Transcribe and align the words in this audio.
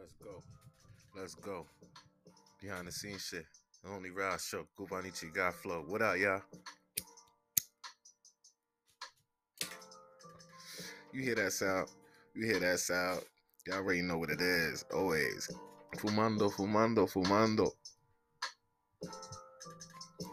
Let's 0.00 0.14
go. 0.14 0.42
Let's 1.14 1.34
go. 1.34 1.66
Behind 2.58 2.86
the 2.86 2.92
scenes 2.92 3.22
shit. 3.22 3.44
The 3.84 3.90
only 3.90 4.10
Rod 4.10 4.40
show. 4.40 4.64
Gubanichi 4.78 5.34
got 5.34 5.54
flow. 5.54 5.84
What 5.86 6.00
up, 6.00 6.16
y'all? 6.16 6.40
You 11.12 11.22
hear 11.22 11.34
that 11.34 11.52
sound? 11.52 11.88
You 12.34 12.46
hear 12.46 12.60
that 12.60 12.78
sound? 12.78 13.20
Y'all 13.66 13.76
already 13.76 14.00
know 14.00 14.16
what 14.16 14.30
it 14.30 14.40
is. 14.40 14.86
Always. 14.94 15.50
Fumando, 15.98 16.50
fumando, 16.50 17.06
fumando. 17.06 17.70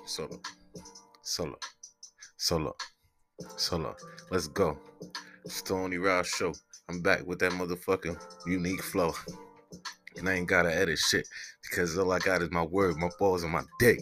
Solo. 0.06 0.40
Solo. 1.22 1.58
Solo. 2.38 2.76
Solo. 3.58 3.96
Let's 4.32 4.48
go. 4.48 4.78
It's 5.44 5.56
Stony 5.56 5.98
Rod 5.98 6.26
Show. 6.26 6.54
I'm 6.88 7.02
back 7.02 7.28
with 7.28 7.40
that 7.40 7.52
motherfucking 7.52 8.18
unique 8.46 8.82
flow. 8.82 9.14
And 10.18 10.28
I 10.28 10.34
ain't 10.34 10.48
gotta 10.48 10.76
edit 10.76 10.98
shit 10.98 11.28
because 11.62 11.98
all 11.98 12.12
I 12.12 12.20
got 12.20 12.42
is 12.42 12.52
my 12.52 12.64
word, 12.64 12.98
my 12.98 13.10
balls, 13.20 13.44
and 13.44 13.52
my 13.52 13.64
dick. 13.80 14.00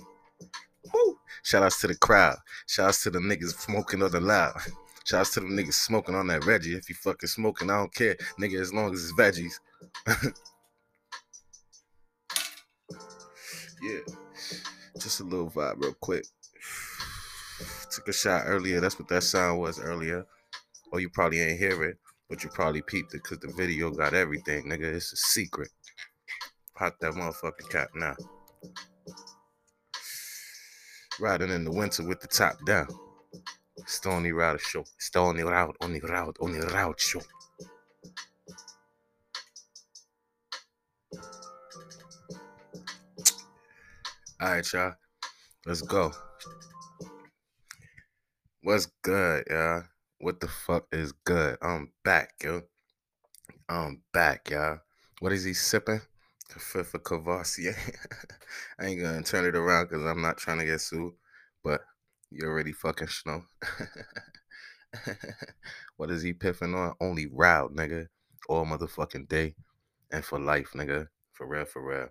Woo! 0.93 1.17
Shout 1.43 1.63
outs 1.63 1.81
to 1.81 1.87
the 1.87 1.95
crowd. 1.95 2.37
Shout 2.67 2.89
outs 2.89 3.03
to 3.03 3.09
the 3.09 3.19
niggas 3.19 3.59
smoking 3.59 4.01
on 4.01 4.11
the 4.11 4.19
loud. 4.19 4.53
Shout 5.05 5.21
outs 5.21 5.33
to 5.35 5.41
the 5.41 5.47
niggas 5.47 5.73
smoking 5.73 6.15
on 6.15 6.27
that 6.27 6.45
Reggie. 6.45 6.75
If 6.75 6.89
you 6.89 6.95
fucking 6.95 7.29
smoking, 7.29 7.69
I 7.69 7.77
don't 7.77 7.93
care. 7.93 8.15
Nigga, 8.39 8.59
as 8.59 8.73
long 8.73 8.93
as 8.93 9.03
it's 9.03 9.13
veggies. 9.13 9.53
yeah. 13.83 13.99
Just 14.99 15.19
a 15.19 15.23
little 15.23 15.49
vibe 15.49 15.81
real 15.81 15.93
quick. 15.93 16.25
Took 17.91 18.07
a 18.07 18.13
shot 18.13 18.43
earlier. 18.45 18.79
That's 18.79 18.97
what 18.97 19.07
that 19.09 19.23
sound 19.23 19.59
was 19.59 19.79
earlier. 19.79 20.25
Or 20.91 20.99
you 20.99 21.09
probably 21.09 21.41
ain't 21.41 21.59
hear 21.59 21.83
it, 21.83 21.97
but 22.29 22.43
you 22.43 22.49
probably 22.49 22.81
peeped 22.81 23.13
it 23.13 23.23
because 23.23 23.39
the 23.39 23.53
video 23.55 23.91
got 23.91 24.13
everything, 24.13 24.65
nigga. 24.65 24.95
It's 24.95 25.13
a 25.13 25.17
secret. 25.17 25.69
Pop 26.75 26.99
that 26.99 27.13
motherfucking 27.13 27.69
cap 27.69 27.89
now. 27.95 28.15
Riding 31.19 31.49
in 31.49 31.63
the 31.63 31.71
winter 31.71 32.03
with 32.03 32.19
the 32.19 32.27
top 32.27 32.57
down. 32.65 32.87
Stony 33.85 34.33
Rider 34.33 34.59
Show. 34.59 34.83
Stony 34.97 35.43
Route, 35.43 35.77
only 35.81 36.01
route, 36.01 36.35
only 36.41 36.59
route 36.59 36.99
show. 36.99 37.21
All 44.41 44.51
right, 44.51 44.73
y'all. 44.73 44.93
Let's 45.65 45.81
go. 45.81 46.11
What's 48.61 48.87
good, 49.01 49.45
y'all? 49.49 49.83
What 50.19 50.41
the 50.41 50.47
fuck 50.47 50.87
is 50.91 51.13
good? 51.23 51.57
I'm 51.61 51.93
back, 52.03 52.33
yo. 52.43 52.63
I'm 53.69 54.01
back, 54.11 54.49
y'all. 54.49 54.79
What 55.21 55.31
is 55.31 55.45
he 55.45 55.53
sipping? 55.53 56.01
The 56.55 56.61
fifth 56.61 56.93
of 56.93 57.03
Courvoisier. 57.03 57.75
I 58.79 58.85
ain't 58.85 59.01
gonna 59.01 59.21
turn 59.23 59.43
it 59.43 59.57
around 59.57 59.89
because 59.89 60.05
I'm 60.05 60.21
not 60.21 60.37
trying 60.37 60.59
to 60.59 60.65
get 60.65 60.79
sued, 60.79 61.11
but 61.61 61.81
you 62.31 62.47
already 62.47 62.71
fucking 62.71 63.09
know. 63.25 63.43
what 65.97 66.09
is 66.09 66.23
he 66.23 66.31
piffing 66.31 66.73
on? 66.73 66.93
Only 67.01 67.25
route, 67.25 67.75
nigga. 67.75 68.07
All 68.47 68.65
motherfucking 68.65 69.27
day 69.27 69.55
and 70.09 70.23
for 70.23 70.39
life, 70.39 70.71
nigga. 70.73 71.09
For 71.33 71.45
real, 71.45 71.65
for 71.65 71.85
real. 71.85 72.07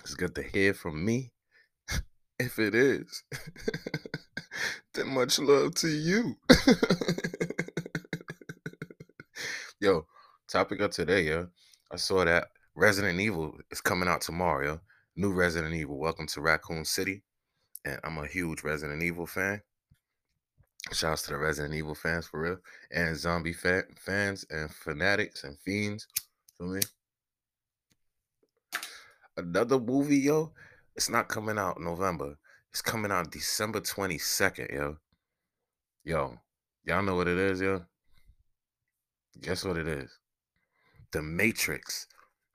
It's 0.00 0.14
good 0.14 0.34
to 0.34 0.42
hear 0.42 0.74
from 0.74 1.04
me. 1.04 1.30
if 2.40 2.58
it 2.58 2.74
is, 2.74 3.22
then 4.94 5.14
much 5.14 5.38
love 5.38 5.76
to 5.76 5.88
you. 5.88 6.34
yo, 9.78 10.08
topic 10.48 10.80
of 10.80 10.90
today, 10.90 11.26
yo. 11.28 11.46
I 11.92 11.96
saw 11.96 12.24
that 12.24 12.48
Resident 12.74 13.20
Evil 13.20 13.58
is 13.70 13.82
coming 13.82 14.08
out 14.08 14.22
tomorrow, 14.22 14.64
yo. 14.64 14.80
New 15.14 15.34
Resident 15.34 15.74
Evil. 15.74 15.98
Welcome 15.98 16.26
to 16.28 16.40
Raccoon 16.40 16.86
City. 16.86 17.22
And 17.84 18.00
I'm 18.02 18.16
a 18.16 18.26
huge 18.26 18.62
Resident 18.62 19.02
Evil 19.02 19.26
fan. 19.26 19.60
Shouts 20.90 21.22
to 21.22 21.32
the 21.32 21.36
Resident 21.36 21.74
Evil 21.74 21.94
fans 21.94 22.26
for 22.26 22.40
real. 22.40 22.56
And 22.90 23.14
zombie 23.14 23.52
fa- 23.52 23.84
fans 23.98 24.46
and 24.48 24.70
fanatics 24.70 25.44
and 25.44 25.58
fiends. 25.58 26.06
For 26.56 26.64
me. 26.64 26.80
Another 29.36 29.78
movie, 29.78 30.18
yo. 30.18 30.52
It's 30.96 31.10
not 31.10 31.28
coming 31.28 31.58
out 31.58 31.78
November. 31.78 32.38
It's 32.70 32.80
coming 32.80 33.12
out 33.12 33.30
December 33.30 33.80
22nd, 33.80 34.72
yo. 34.72 34.96
Yo, 36.04 36.38
y'all 36.84 37.02
know 37.02 37.16
what 37.16 37.28
it 37.28 37.36
is, 37.36 37.60
yo? 37.60 37.84
Guess 39.42 39.66
what 39.66 39.76
it 39.76 39.86
is? 39.86 40.10
The 41.12 41.20
Matrix 41.20 42.06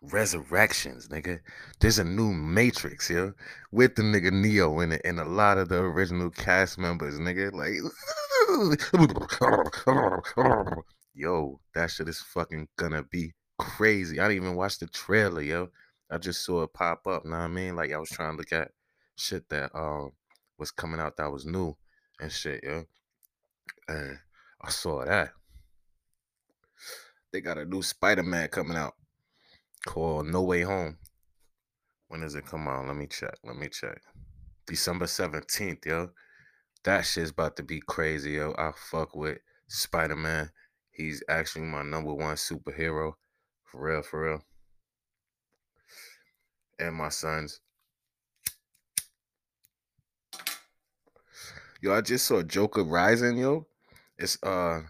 Resurrections, 0.01 1.07
nigga. 1.07 1.39
There's 1.79 1.97
a 1.97 2.03
new 2.03 2.31
Matrix, 2.31 3.09
yo, 3.09 3.33
with 3.71 3.95
the 3.95 4.03
nigga 4.03 4.31
Neo 4.31 4.79
in 4.79 4.91
it 4.91 5.01
and 5.03 5.19
a 5.19 5.25
lot 5.25 5.57
of 5.57 5.69
the 5.69 5.79
original 5.79 6.29
cast 6.29 6.77
members, 6.77 7.17
nigga. 7.19 7.51
Like, 7.51 7.73
yo, 11.13 11.59
that 11.73 11.89
shit 11.89 12.07
is 12.07 12.21
fucking 12.21 12.67
gonna 12.77 13.03
be 13.03 13.33
crazy. 13.57 14.19
I 14.19 14.27
didn't 14.27 14.43
even 14.43 14.55
watch 14.55 14.77
the 14.77 14.87
trailer, 14.87 15.41
yo. 15.41 15.69
I 16.11 16.17
just 16.19 16.45
saw 16.45 16.63
it 16.63 16.73
pop 16.73 17.07
up. 17.07 17.25
Know 17.25 17.31
what 17.31 17.37
I 17.39 17.47
mean? 17.47 17.75
Like 17.75 17.91
I 17.91 17.97
was 17.97 18.09
trying 18.09 18.33
to 18.33 18.37
look 18.37 18.53
at 18.53 18.71
shit 19.15 19.49
that 19.49 19.75
um 19.75 20.11
was 20.59 20.71
coming 20.71 20.99
out 20.99 21.17
that 21.17 21.31
was 21.31 21.45
new 21.45 21.75
and 22.19 22.31
shit, 22.31 22.63
yo. 22.63 22.85
And 23.87 24.19
I 24.61 24.69
saw 24.69 25.03
that. 25.05 25.31
They 27.33 27.41
got 27.41 27.57
a 27.57 27.65
new 27.65 27.81
Spider-Man 27.81 28.47
coming 28.49 28.77
out 28.77 28.93
called 29.87 30.27
No 30.27 30.43
Way 30.43 30.61
Home. 30.61 30.97
When 32.09 32.21
does 32.21 32.35
it 32.35 32.45
come 32.45 32.67
out? 32.67 32.85
Let 32.85 32.95
me 32.95 33.07
check. 33.07 33.35
Let 33.43 33.55
me 33.55 33.69
check. 33.69 33.99
December 34.67 35.05
17th, 35.05 35.85
yo. 35.85 36.09
That 36.83 37.01
shit's 37.01 37.31
about 37.31 37.55
to 37.57 37.63
be 37.63 37.81
crazy, 37.87 38.33
yo. 38.33 38.53
I 38.57 38.71
fuck 38.75 39.15
with 39.15 39.39
Spider-Man. 39.67 40.51
He's 40.91 41.23
actually 41.29 41.65
my 41.65 41.83
number 41.83 42.13
one 42.13 42.35
superhero. 42.35 43.13
For 43.63 43.81
real, 43.81 44.01
for 44.03 44.23
real. 44.23 44.41
And 46.79 46.95
my 46.95 47.09
sons. 47.09 47.61
Yo, 51.81 51.93
I 51.93 52.01
just 52.01 52.25
saw 52.25 52.41
Joker 52.41 52.83
Rising, 52.83 53.37
yo. 53.37 53.67
It's 54.17 54.41
uh 54.43 54.81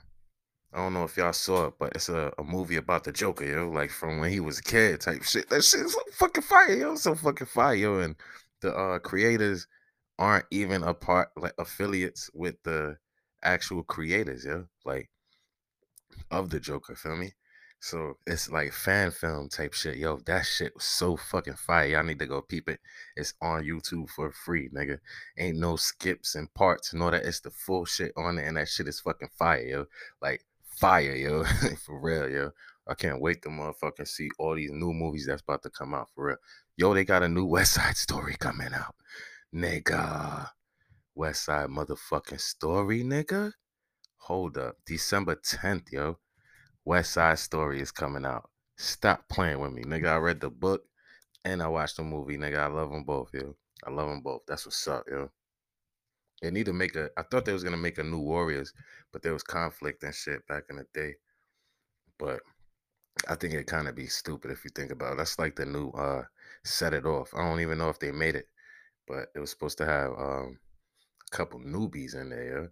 I 0.74 0.78
don't 0.78 0.94
know 0.94 1.06
if 1.06 1.18
y'all 1.18 1.34
saw 1.34 1.68
it, 1.68 1.74
but 1.80 1.94
it's 1.96 2.10
a, 2.10 2.32
a 2.38 2.44
movie 2.44 2.76
about 2.76 3.04
the 3.04 3.12
Joker, 3.12 3.46
yo, 3.46 3.70
like 3.70 3.90
from 3.90 4.20
when 4.20 4.32
he 4.32 4.40
was 4.40 4.60
a 4.60 4.64
kid 4.64 5.02
type 5.02 5.24
shit. 5.24 5.50
That 5.50 5.64
shit's 5.64 5.94
so 5.94 6.00
fucking 6.14 6.44
fire, 6.44 6.76
yo. 6.76 6.96
So 6.96 7.16
fucking 7.16 7.48
fire, 7.48 7.76
yo. 7.76 8.00
And 8.00 8.16
the 8.62 8.76
uh 8.76 9.00
creators 9.00 9.68
aren't 10.20 10.46
even 10.52 10.84
a 10.84 10.94
part 10.94 11.30
like 11.38 11.54
affiliates 11.58 12.30
with 12.34 12.56
the 12.64 12.98
actual 13.44 13.84
creators, 13.84 14.46
yo. 14.46 14.66
Like 14.86 15.10
of 16.32 16.50
the 16.50 16.60
Joker, 16.60 16.96
feel 16.96 17.16
me? 17.16 17.34
So 17.80 18.18
it's 18.26 18.50
like 18.50 18.74
fan 18.74 19.12
film 19.12 19.50
type 19.50 19.74
shit. 19.74 19.98
Yo, 19.98 20.18
that 20.26 20.46
shit 20.46 20.74
was 20.74 20.84
so 20.84 21.16
fucking 21.16 21.54
fire. 21.54 21.88
Y'all 21.88 22.04
need 22.04 22.20
to 22.20 22.26
go 22.26 22.42
peep 22.42 22.70
it. 22.70 22.80
It's 23.16 23.34
on 23.42 23.64
YouTube 23.64 24.10
for 24.10 24.32
free, 24.32 24.70
nigga. 24.70 25.00
Ain't 25.38 25.60
no 25.60 25.76
skips 25.76 26.36
and 26.36 26.54
parts 26.54 26.92
and 26.94 27.04
all 27.04 27.12
that. 27.12 27.26
It's 27.26 27.40
the 27.40 27.52
full 27.52 27.86
shit 27.86 28.12
on 28.18 28.40
it, 28.40 28.48
and 28.48 28.58
that 28.58 28.68
shit 28.68 28.88
is 28.88 29.00
fucking 29.00 29.30
fire, 29.38 29.62
yo. 29.62 29.86
Like 30.22 30.44
fire, 30.78 31.16
yo. 31.16 31.44
for 31.86 32.00
real, 32.00 32.30
yo. 32.30 32.52
I 32.88 32.94
can't 32.94 33.22
wait 33.22 33.42
to 33.42 33.50
motherfucking 33.50 34.08
see 34.08 34.30
all 34.40 34.56
these 34.56 34.72
new 34.72 34.94
movies 34.94 35.26
that's 35.28 35.42
about 35.42 35.64
to 35.64 35.70
come 35.70 35.94
out 35.94 36.10
for 36.14 36.28
real. 36.28 36.38
Yo, 36.78 36.94
they 36.94 37.04
got 37.04 37.24
a 37.24 37.28
new 37.28 37.46
West 37.56 37.74
Side 37.74 37.98
Story 37.98 38.36
coming 38.40 38.74
out. 38.74 38.96
Nigga. 39.54 40.50
West 41.16 41.46
Side 41.46 41.70
motherfucking 41.70 42.40
Story, 42.40 43.04
nigga. 43.04 43.54
Hold 44.18 44.58
up. 44.58 44.76
December 44.86 45.36
10th, 45.36 45.92
yo. 45.92 46.20
West 46.86 47.14
Side 47.14 47.40
Story 47.40 47.82
is 47.82 47.92
coming 47.92 48.26
out. 48.26 48.50
Stop 48.78 49.28
playing 49.30 49.60
with 49.60 49.74
me, 49.74 49.84
nigga. 49.84 50.08
I 50.08 50.18
read 50.18 50.40
the 50.40 50.50
book 50.50 50.84
and 51.44 51.62
I 51.62 51.68
watched 51.68 51.98
the 51.98 52.04
movie, 52.04 52.38
nigga. 52.38 52.60
I 52.60 52.68
love 52.68 52.92
them 52.92 53.04
both, 53.04 53.30
yo. 53.34 53.56
I 53.86 53.90
love 53.90 54.08
them 54.08 54.22
both. 54.22 54.42
That's 54.48 54.66
what's 54.66 54.88
up, 54.88 55.04
yo. 55.10 55.32
They 56.42 56.52
need 56.52 56.68
to 56.68 56.74
make 56.74 56.96
a. 56.96 57.10
I 57.18 57.24
thought 57.24 57.46
they 57.46 57.54
was 57.54 57.64
gonna 57.64 57.78
make 57.78 57.98
a 57.98 58.04
new 58.04 58.20
Warriors, 58.20 58.74
but 59.12 59.24
there 59.24 59.34
was 59.34 59.44
conflict 59.44 60.04
and 60.04 60.14
shit 60.14 60.46
back 60.48 60.64
in 60.70 60.78
the 60.78 60.86
day. 60.94 61.16
But 62.20 62.42
I 63.28 63.36
think 63.36 63.54
it 63.54 63.68
kind 63.68 63.88
of 63.88 63.96
be 63.96 64.08
stupid 64.08 64.52
if 64.52 64.64
you 64.64 64.72
think 64.76 64.92
about 64.92 65.14
it. 65.14 65.18
That's 65.18 65.40
like 65.40 65.56
the 65.56 65.66
new 65.66 65.90
uh 65.92 66.24
set 66.64 66.94
it 66.94 67.06
off. 67.06 67.34
I 67.34 67.40
don't 67.40 67.62
even 67.62 67.78
know 67.78 67.90
if 67.90 68.00
they 68.00 68.12
made 68.12 68.36
it, 68.36 68.48
but 69.08 69.30
it 69.36 69.40
was 69.40 69.50
supposed 69.50 69.78
to 69.80 69.86
have 69.86 70.12
um 70.12 70.60
a 71.32 71.36
couple 71.36 71.60
newbies 71.60 72.16
in 72.16 72.30
there. 72.30 72.46
Yo. 72.46 72.68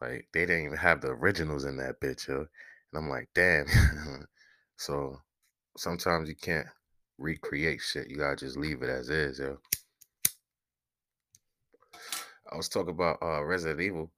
Like 0.00 0.28
they 0.32 0.46
didn't 0.46 0.66
even 0.66 0.78
have 0.78 1.00
the 1.00 1.08
originals 1.08 1.64
in 1.64 1.76
that 1.78 2.00
bitch, 2.00 2.28
yo. 2.28 2.38
And 2.38 2.48
I'm 2.94 3.08
like, 3.08 3.28
damn. 3.34 3.66
so 4.76 5.18
sometimes 5.76 6.28
you 6.28 6.36
can't 6.36 6.66
recreate 7.18 7.80
shit. 7.80 8.08
You 8.08 8.16
gotta 8.18 8.36
just 8.36 8.56
leave 8.56 8.82
it 8.82 8.90
as 8.90 9.10
is, 9.10 9.38
yo. 9.38 9.58
I 12.52 12.56
was 12.56 12.68
talking 12.68 12.90
about 12.90 13.18
uh 13.22 13.42
Resident 13.44 13.80
Evil. 13.80 14.10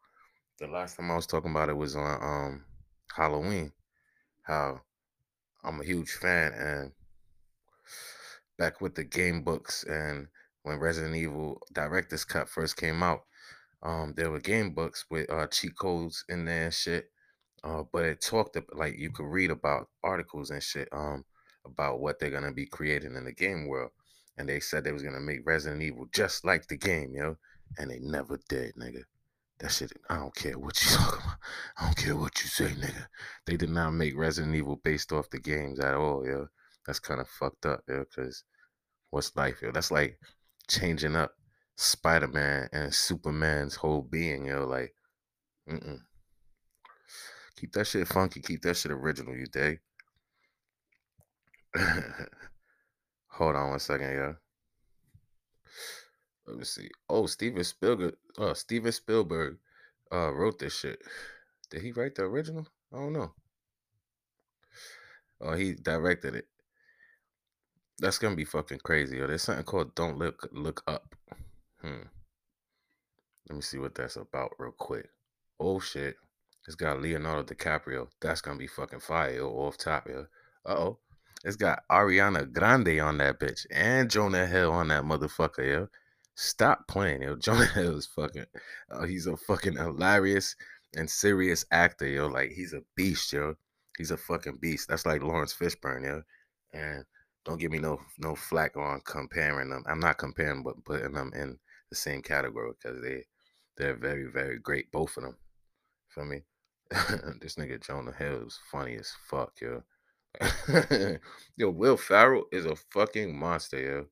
The 0.59 0.67
last 0.67 0.97
time 0.97 1.11
I 1.11 1.15
was 1.15 1.27
talking 1.27 1.53
about 1.53 1.69
it 1.69 1.77
was 1.77 1.95
on 1.95 2.23
um 2.23 2.65
Halloween. 3.15 3.73
How 4.43 4.81
I'm 5.63 5.81
a 5.81 5.85
huge 5.85 6.11
fan 6.11 6.53
and 6.53 6.93
back 8.59 8.81
with 8.81 8.95
the 8.97 9.05
game 9.05 9.43
books 9.43 9.85
and 9.85 10.27
when 10.65 10.79
Resident 10.79 11.15
Evil 11.15 11.61
Director's 11.73 12.25
Cut 12.25 12.49
first 12.49 12.77
came 12.77 13.03
out, 13.03 13.21
um, 13.83 14.15
there 14.17 14.31
were 14.31 14.41
game 14.41 14.71
books 14.75 15.05
with 15.11 15.31
uh 15.31 15.47
cheat 15.47 15.77
codes 15.79 16.25
in 16.29 16.45
there 16.45 16.65
and 16.65 16.75
shit. 16.75 17.11
Uh, 17.63 17.85
but 17.93 18.05
it 18.05 18.21
talked 18.21 18.57
ab- 18.57 18.65
like 18.75 18.99
you 18.99 19.11
could 19.11 19.27
read 19.27 19.51
about 19.51 19.89
articles 20.03 20.51
and 20.51 20.63
shit 20.63 20.89
um 20.91 21.25
about 21.65 22.01
what 22.01 22.19
they're 22.19 22.31
gonna 22.31 22.53
be 22.53 22.67
creating 22.67 23.15
in 23.15 23.25
the 23.25 23.33
game 23.33 23.69
world. 23.69 23.93
And 24.37 24.49
they 24.49 24.59
said 24.59 24.83
they 24.83 24.93
was 24.93 25.05
gonna 25.05 25.21
make 25.21 25.47
Resident 25.47 25.83
Evil 25.83 26.07
just 26.13 26.45
like 26.45 26.67
the 26.67 26.77
game, 26.77 27.15
yo. 27.15 27.37
And 27.79 27.91
they 27.91 27.99
never 28.01 28.39
did, 28.49 28.75
nigga. 28.77 29.03
That 29.61 29.71
shit, 29.71 29.93
I 30.11 30.17
don't 30.17 30.35
care 30.35 30.59
what 30.59 30.83
you 30.83 30.91
talking 30.97 31.21
about. 31.21 31.39
I 31.79 31.85
don't 31.85 31.97
care 31.97 32.17
what 32.17 32.41
you 32.43 32.49
say, 32.49 32.67
nigga. 32.67 33.07
They 33.47 33.57
did 33.57 33.71
not 33.71 33.93
make 33.93 34.17
Resident 34.17 34.55
Evil 34.55 34.81
based 34.83 35.13
off 35.13 35.31
the 35.31 35.39
games 35.41 35.81
at 35.81 35.95
all, 35.95 36.27
yo. 36.27 36.49
That's 36.87 37.01
kind 37.01 37.21
of 37.21 37.29
fucked 37.29 37.67
up, 37.67 37.81
yo, 37.89 38.05
because 38.05 38.45
what's 39.11 39.35
life, 39.37 39.63
yo? 39.63 39.73
That's 39.73 39.91
like 39.91 40.19
changing 40.69 41.17
up 41.17 41.33
Spider 41.77 42.29
Man 42.29 42.69
and 42.73 42.93
Superman's 42.93 43.75
whole 43.77 44.03
being, 44.03 44.47
yo. 44.47 44.67
Like, 44.67 44.95
mm-mm. 45.69 46.01
Keep 47.57 47.73
that 47.73 47.87
shit 47.87 48.09
funky. 48.09 48.41
Keep 48.41 48.63
that 48.63 48.77
shit 48.77 48.93
original, 48.93 49.35
you 49.35 49.47
dig? 49.47 49.81
Hold 53.29 53.57
on 53.57 53.71
one 53.71 53.79
second, 53.79 54.11
yo. 54.11 54.37
Let 56.47 56.59
me 56.59 56.65
see. 56.65 56.91
Oh, 57.09 57.27
Steven 57.27 57.65
Spielberg. 57.65 58.17
Uh, 58.39 58.55
Steven 58.55 58.93
Spielberg 58.93 59.59
uh 60.13 60.33
wrote 60.33 60.59
this 60.59 60.79
shit. 60.79 61.01
Did 61.71 61.83
he 61.83 61.93
write 61.93 62.15
the 62.15 62.23
original? 62.25 62.67
I 62.93 62.97
don't 62.97 63.13
know. 63.13 63.33
Oh, 65.41 65.55
he 65.55 65.75
directed 65.75 66.35
it. 66.35 66.47
That's 67.99 68.19
gonna 68.19 68.37
be 68.37 68.45
fucking 68.45 68.81
crazy. 68.85 69.17
Yo. 69.19 69.27
There's 69.27 69.43
something 69.43 69.65
called 69.65 69.95
Don't 69.95 70.19
Look 70.19 70.49
Look 70.53 70.83
Up. 70.87 71.15
Hmm. 71.81 72.09
Let 73.49 73.57
me 73.57 73.63
see 73.63 73.79
what 73.79 73.95
that's 73.95 74.17
about 74.17 74.53
real 74.59 74.73
quick. 74.73 75.09
Oh 75.61 75.81
shit. 75.81 76.17
It's 76.67 76.77
got 76.77 77.01
Leonardo 77.01 77.43
DiCaprio. 77.43 78.09
That's 78.21 78.41
gonna 78.41 78.59
be 78.59 78.67
fucking 78.67 79.01
fire 79.01 79.43
off 79.43 79.77
top, 79.77 80.09
yo. 80.09 80.27
Uh 80.67 80.73
oh. 80.73 80.99
It's 81.45 81.57
got 81.57 81.83
Ariana 81.91 82.51
Grande 82.51 83.01
on 83.01 83.19
that 83.19 83.39
bitch 83.39 83.67
and 83.71 84.11
Jonah 84.11 84.47
Hill 84.47 84.73
on 84.73 84.89
that 84.89 85.05
motherfucker, 85.05 85.67
yo. 85.67 85.89
Stop 86.35 86.89
playing, 86.89 87.23
yo. 87.23 87.37
Jonah 87.41 87.67
Hill 87.67 87.97
is 87.97 88.07
fucking. 88.07 88.47
Uh, 88.91 89.05
he's 89.05 89.27
a 89.27 89.37
fucking 89.37 89.77
hilarious 89.77 90.57
and 90.97 91.09
serious 91.09 91.65
actor, 91.71 92.07
yo. 92.07 92.27
Like 92.27 92.51
he's 92.53 92.73
a 92.73 92.83
beast, 92.97 93.33
yo. 93.33 93.55
He's 93.99 94.11
a 94.11 94.17
fucking 94.17 94.59
beast. 94.61 94.89
That's 94.89 95.07
like 95.07 95.23
Laurence 95.23 95.55
Fishburne, 95.55 96.05
yo. 96.05 96.23
And 96.73 97.05
don't 97.45 97.61
give 97.61 97.71
me 97.71 97.79
no 97.79 98.01
no 98.19 98.35
flack 98.35 98.77
on 98.77 99.01
comparing 99.05 99.71
them. 99.71 99.85
I'm 99.87 100.01
not 100.01 100.19
comparing, 100.19 100.63
but 100.63 100.85
putting 100.85 101.13
them 101.13 101.33
in 101.35 101.59
the 101.91 101.97
same 101.97 102.23
category 102.23 102.73
because 102.83 103.01
they 103.03 103.25
they're 103.77 103.97
very 103.97 104.27
very 104.31 104.59
great, 104.59 104.91
both 104.91 105.17
of 105.17 105.25
them. 105.25 105.37
Feel 106.09 106.25
me? 106.25 106.43
this 107.41 107.57
nigga 107.57 107.85
Jonah 107.85 108.13
Hill 108.13 108.47
is 108.47 108.59
funny 108.71 108.97
as 108.97 109.13
fuck, 109.29 109.53
yo. 109.61 109.83
yo, 111.57 111.71
Will 111.71 111.97
Ferrell 111.97 112.45
is 112.51 112.67
a 112.67 112.77
fucking 112.77 113.37
monster, 113.37 113.79
yo. 113.79 114.07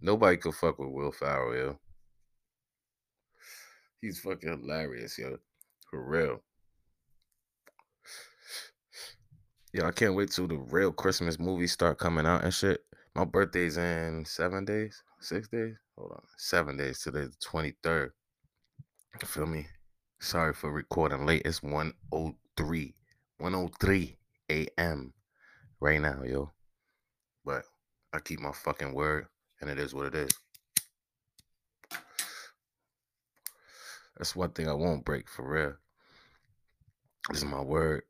Nobody 0.00 0.36
could 0.36 0.54
fuck 0.54 0.78
with 0.78 0.90
Will 0.90 1.12
Ferrell, 1.12 1.54
yo. 1.54 1.78
He's 4.00 4.20
fucking 4.20 4.60
hilarious, 4.60 5.18
yo. 5.18 5.38
For 5.90 6.02
real. 6.02 6.42
Yo, 9.72 9.86
I 9.86 9.90
can't 9.90 10.14
wait 10.14 10.30
till 10.30 10.46
the 10.46 10.56
real 10.56 10.92
Christmas 10.92 11.38
movies 11.38 11.72
start 11.72 11.98
coming 11.98 12.26
out 12.26 12.44
and 12.44 12.54
shit. 12.54 12.80
My 13.14 13.24
birthday's 13.24 13.76
in 13.76 14.24
seven 14.24 14.64
days, 14.64 15.02
six 15.20 15.48
days. 15.48 15.74
Hold 15.96 16.12
on, 16.12 16.22
seven 16.36 16.76
days. 16.76 17.00
Today, 17.00 17.24
the 17.24 17.34
twenty 17.42 17.74
third. 17.82 18.12
Feel 19.24 19.46
me? 19.46 19.66
Sorry 20.20 20.52
for 20.54 20.70
recording 20.72 21.26
late. 21.26 21.42
It's 21.44 21.62
103. 21.62 22.94
103 23.38 24.18
a.m. 24.50 25.12
right 25.80 26.00
now, 26.00 26.22
yo. 26.24 26.52
But 27.44 27.64
I 28.12 28.20
keep 28.20 28.40
my 28.40 28.52
fucking 28.52 28.94
word, 28.94 29.26
and 29.60 29.70
it 29.70 29.78
is 29.78 29.94
what 29.94 30.06
it 30.06 30.14
is. 30.14 30.30
That's 34.16 34.34
one 34.34 34.50
thing 34.50 34.68
I 34.68 34.74
won't 34.74 35.04
break 35.04 35.28
for 35.28 35.48
real. 35.48 35.74
This 37.28 37.38
is 37.38 37.44
my 37.44 37.60
word 37.60 38.02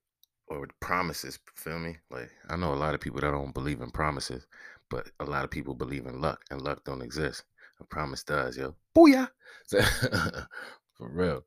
or 0.48 0.66
promises. 0.80 1.38
Feel 1.54 1.78
me? 1.78 1.96
Like 2.10 2.30
I 2.48 2.56
know 2.56 2.72
a 2.72 2.76
lot 2.76 2.94
of 2.94 3.00
people 3.00 3.20
that 3.20 3.30
don't 3.30 3.52
believe 3.52 3.80
in 3.80 3.90
promises, 3.90 4.46
but 4.90 5.10
a 5.20 5.24
lot 5.24 5.44
of 5.44 5.50
people 5.50 5.74
believe 5.74 6.06
in 6.06 6.20
luck, 6.20 6.40
and 6.50 6.62
luck 6.62 6.82
don't 6.84 7.02
exist. 7.02 7.44
A 7.80 7.84
promise 7.84 8.24
does, 8.24 8.56
yo. 8.56 8.74
Booyah! 8.96 9.28
for 9.70 11.08
real. 11.10 11.44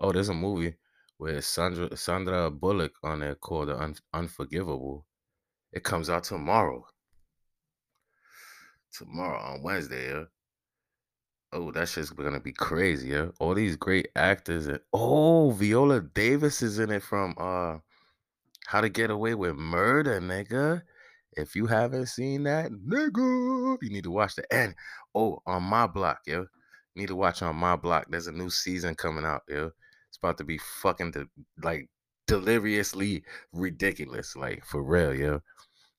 Oh, 0.00 0.12
there's 0.12 0.28
a 0.28 0.34
movie 0.34 0.74
with 1.18 1.44
Sandra 1.44 1.96
Sandra 1.96 2.50
Bullock 2.50 2.92
on 3.02 3.20
there 3.20 3.34
called 3.34 3.68
The 3.68 3.78
Un- 3.80 3.96
Unforgivable. 4.14 5.06
It 5.72 5.84
comes 5.84 6.08
out 6.08 6.24
tomorrow. 6.24 6.86
Tomorrow 8.92 9.40
on 9.40 9.62
Wednesday, 9.62 10.10
yeah. 10.10 10.24
Oh, 11.52 11.70
that 11.72 11.88
shit's 11.88 12.10
gonna 12.10 12.40
be 12.40 12.52
crazy, 12.52 13.08
yeah. 13.08 13.28
All 13.40 13.54
these 13.54 13.76
great 13.76 14.08
actors 14.16 14.66
and 14.66 14.80
oh, 14.92 15.50
Viola 15.52 16.00
Davis 16.02 16.62
is 16.62 16.78
in 16.78 16.90
it 16.90 17.02
from 17.02 17.34
uh 17.38 17.78
How 18.66 18.80
to 18.80 18.88
Get 18.88 19.10
Away 19.10 19.34
with 19.34 19.56
Murder, 19.56 20.20
nigga. 20.20 20.82
If 21.32 21.54
you 21.54 21.66
haven't 21.66 22.06
seen 22.06 22.42
that, 22.44 22.70
nigga, 22.72 23.78
you 23.80 23.90
need 23.90 24.04
to 24.04 24.10
watch 24.10 24.34
the 24.34 24.52
end. 24.52 24.74
Oh, 25.14 25.38
on 25.46 25.62
my 25.62 25.86
block, 25.86 26.20
yo. 26.26 26.40
You 26.40 27.02
need 27.02 27.08
to 27.08 27.16
watch 27.16 27.42
on 27.42 27.56
my 27.56 27.76
block. 27.76 28.06
There's 28.10 28.26
a 28.26 28.32
new 28.32 28.50
season 28.50 28.94
coming 28.94 29.24
out, 29.24 29.42
yo. 29.48 29.70
It's 30.08 30.18
about 30.18 30.36
to 30.38 30.44
be 30.44 30.58
fucking 30.58 31.12
de- 31.12 31.28
like 31.62 31.88
deliriously 32.26 33.22
ridiculous, 33.52 34.36
like 34.36 34.64
for 34.64 34.82
real, 34.82 35.14
yo. 35.14 35.40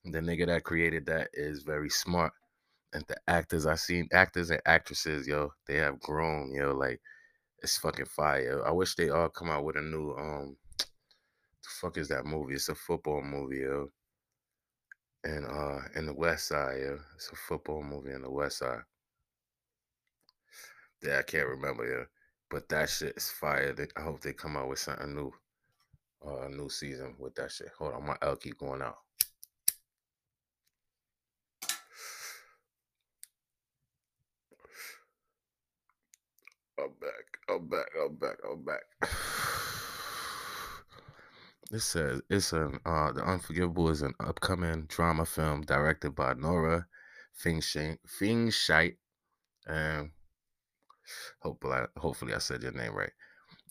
The 0.05 0.19
nigga 0.19 0.47
that 0.47 0.63
created 0.63 1.05
that 1.07 1.29
is 1.33 1.63
very 1.63 1.89
smart. 1.89 2.33
And 2.93 3.03
the 3.07 3.17
actors 3.27 3.65
I 3.65 3.75
seen, 3.75 4.07
actors 4.11 4.49
and 4.49 4.61
actresses, 4.65 5.27
yo, 5.27 5.53
they 5.67 5.75
have 5.75 5.99
grown, 5.99 6.53
yo. 6.53 6.73
Like 6.73 6.99
it's 7.61 7.77
fucking 7.77 8.05
fire. 8.05 8.65
I 8.65 8.71
wish 8.71 8.95
they 8.95 9.09
all 9.09 9.29
come 9.29 9.49
out 9.49 9.63
with 9.63 9.75
a 9.75 9.81
new 9.81 10.13
um 10.17 10.57
the 10.77 11.69
fuck 11.81 11.97
is 11.97 12.07
that 12.09 12.25
movie? 12.25 12.55
It's 12.55 12.69
a 12.69 12.75
football 12.75 13.21
movie, 13.21 13.59
yo. 13.59 13.91
And 15.23 15.45
uh 15.45 15.79
in 15.95 16.05
the 16.07 16.13
west 16.13 16.47
side, 16.47 16.79
yo. 16.81 16.99
It's 17.15 17.29
a 17.31 17.35
football 17.35 17.83
movie 17.83 18.13
in 18.13 18.21
the 18.23 18.31
west 18.31 18.59
side. 18.59 18.81
Yeah, 21.03 21.19
I 21.19 21.23
can't 21.23 21.47
remember, 21.47 21.85
yo. 21.85 22.05
But 22.49 22.67
that 22.69 22.89
shit 22.89 23.15
is 23.15 23.29
fire. 23.29 23.75
I 23.95 24.01
hope 24.01 24.21
they 24.21 24.33
come 24.33 24.57
out 24.57 24.69
with 24.69 24.79
something 24.79 25.13
new. 25.13 25.31
Uh, 26.25 26.47
a 26.47 26.49
new 26.49 26.69
season 26.69 27.15
with 27.17 27.35
that 27.35 27.51
shit. 27.51 27.69
Hold 27.77 27.93
on, 27.93 28.05
my 28.05 28.17
L 28.21 28.35
keep 28.35 28.57
going 28.57 28.81
out. 28.81 28.97
I'm 36.81 36.91
back. 37.01 37.39
I'm 37.49 37.67
back. 37.67 37.89
I'm 38.01 38.15
back. 38.15 38.37
I'm 38.49 38.63
back. 38.63 38.83
It 41.71 41.81
says 41.81 42.21
it's 42.31 42.51
an 42.51 42.79
uh 42.83 43.11
The 43.11 43.23
Unforgivable 43.23 43.89
is 43.89 44.01
an 44.01 44.15
upcoming 44.19 44.85
drama 44.87 45.23
film 45.23 45.61
directed 45.61 46.15
by 46.15 46.33
Nora 46.33 46.87
Fingscheidt 47.39 48.95
and 49.67 50.09
hopefully 51.41 51.73
I, 51.73 51.85
hopefully 51.99 52.33
I 52.33 52.39
said 52.39 52.63
your 52.63 52.71
name 52.71 52.95
right. 52.95 53.11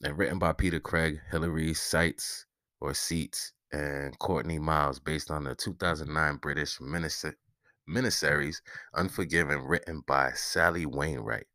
And 0.05 0.17
written 0.17 0.39
by 0.39 0.53
Peter 0.53 0.79
Craig, 0.79 1.21
Hillary 1.33 1.75
Seitz 1.75 2.47
or 2.81 2.95
Seats, 2.95 3.53
and 3.73 4.17
Courtenay 4.21 4.59
Miles, 4.59 5.01
based 5.01 5.31
on 5.31 5.45
the 5.45 5.57
2009 5.57 6.37
British 6.37 6.79
miniseries 6.79 8.61
Unforgiven, 8.95 9.63
written 9.63 10.03
by 10.07 10.31
Sally 10.33 10.87
Wainwright. 10.87 11.47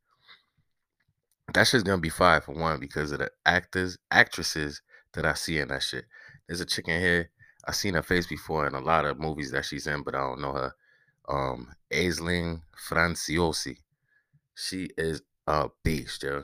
That 1.54 1.68
shit's 1.68 1.84
gonna 1.84 2.02
be 2.02 2.10
fire 2.10 2.42
for 2.42 2.54
one 2.54 2.80
because 2.80 3.12
of 3.12 3.20
the 3.20 3.32
actors, 3.46 3.98
actresses 4.12 4.82
that 5.14 5.26
I 5.26 5.34
see 5.34 5.60
in 5.60 5.68
that 5.70 5.84
shit. 5.84 6.06
There's 6.48 6.62
a 6.62 6.66
chicken 6.66 7.00
here. 7.00 7.30
I've 7.66 7.76
seen 7.76 7.94
her 7.94 8.04
face 8.04 8.28
before 8.28 8.68
in 8.68 8.76
a 8.76 8.80
lot 8.80 9.06
of 9.06 9.20
movies 9.20 9.52
that 9.52 9.66
she's 9.66 9.88
in, 9.88 10.04
but 10.04 10.16
I 10.16 10.20
don't 10.20 10.42
know 10.42 10.54
her. 10.54 10.76
Um, 11.28 11.74
Aisling 11.92 12.62
Franciosi. 12.90 13.78
She 14.56 14.90
is 14.98 15.22
a 15.48 15.70
beast, 15.84 16.24
yo. 16.24 16.44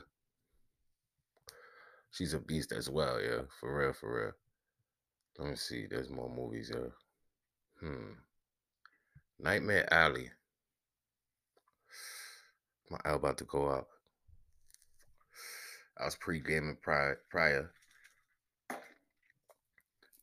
She's 2.12 2.34
a 2.34 2.40
beast 2.40 2.72
as 2.72 2.90
well, 2.90 3.22
yeah. 3.22 3.42
For 3.60 3.78
real, 3.78 3.94
for 3.94 4.22
real. 4.22 4.32
Let 5.38 5.50
me 5.50 5.56
see. 5.56 5.86
There's 5.90 6.10
more 6.10 6.30
movies, 6.30 6.72
yo. 6.74 6.92
Hmm. 7.80 8.14
Nightmare 9.40 9.92
Alley. 9.94 10.32
My 12.90 12.98
L 13.06 13.16
about 13.16 13.38
to 13.38 13.44
go 13.46 13.68
up. 13.68 13.88
I 16.00 16.06
was 16.06 16.16
pre 16.16 16.40
gaming 16.40 16.78
prior, 16.82 17.20
prior. 17.30 17.72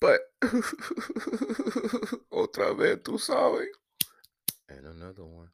But 0.01 0.21
otra 2.33 2.77
vez, 2.77 2.99
tú 3.03 3.19
sabes. 3.19 3.67
And 4.69 4.87
another 4.87 5.25
one. 5.25 5.49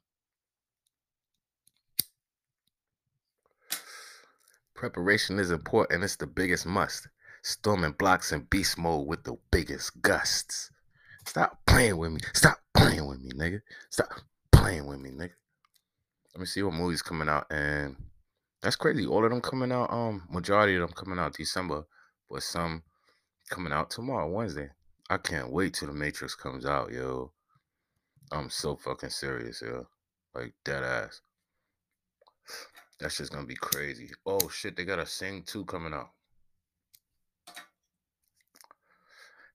Preparation 4.75 5.39
is 5.39 5.51
important. 5.51 6.03
It's 6.03 6.15
the 6.15 6.27
biggest 6.27 6.65
must. 6.65 7.07
Storming 7.41 7.93
blocks 7.93 8.31
in 8.31 8.41
beast 8.49 8.77
mode 8.77 9.07
with 9.07 9.23
the 9.23 9.37
biggest 9.51 10.01
gusts. 10.01 10.71
Stop 11.25 11.59
playing 11.65 11.97
with 11.97 12.11
me. 12.11 12.19
Stop 12.33 12.57
playing 12.73 13.07
with 13.07 13.21
me, 13.21 13.31
nigga. 13.31 13.61
Stop 13.89 14.09
playing 14.51 14.85
with 14.87 14.99
me, 14.99 15.11
nigga. 15.11 15.31
Let 16.33 16.39
me 16.39 16.45
see 16.45 16.63
what 16.63 16.73
movie's 16.73 17.01
coming 17.01 17.29
out 17.29 17.45
and 17.51 17.95
that's 18.63 18.77
crazy. 18.77 19.05
All 19.05 19.23
of 19.25 19.29
them 19.29 19.41
coming 19.41 19.71
out. 19.71 19.91
Um, 19.91 20.23
majority 20.31 20.75
of 20.75 20.81
them 20.81 20.93
coming 20.93 21.19
out 21.19 21.35
December, 21.35 21.85
but 22.29 22.41
some 22.41 22.81
coming 23.49 23.73
out 23.73 23.91
tomorrow, 23.91 24.29
Wednesday. 24.29 24.69
I 25.09 25.17
can't 25.17 25.51
wait 25.51 25.73
till 25.73 25.89
the 25.89 25.93
Matrix 25.93 26.33
comes 26.33 26.65
out, 26.65 26.91
yo. 26.91 27.33
I'm 28.31 28.49
so 28.49 28.77
fucking 28.77 29.09
serious, 29.09 29.61
yo. 29.61 29.85
Like 30.33 30.53
dead 30.63 30.83
ass. 30.83 31.21
That's 32.99 33.17
just 33.17 33.33
gonna 33.33 33.45
be 33.45 33.55
crazy. 33.55 34.09
Oh 34.25 34.47
shit, 34.47 34.77
they 34.77 34.85
got 34.85 34.97
a 34.97 35.05
Sing 35.05 35.43
2 35.45 35.65
coming 35.65 35.93
out. 35.93 36.09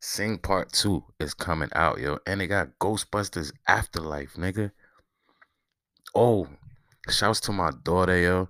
Sing 0.00 0.38
Part 0.38 0.70
2 0.72 1.02
is 1.18 1.32
coming 1.32 1.70
out, 1.74 1.98
yo. 1.98 2.18
And 2.26 2.40
they 2.40 2.46
got 2.46 2.78
Ghostbusters 2.78 3.52
Afterlife, 3.66 4.34
nigga. 4.34 4.70
Oh, 6.14 6.46
shouts 7.08 7.40
to 7.40 7.52
my 7.52 7.70
daughter, 7.82 8.18
yo. 8.18 8.48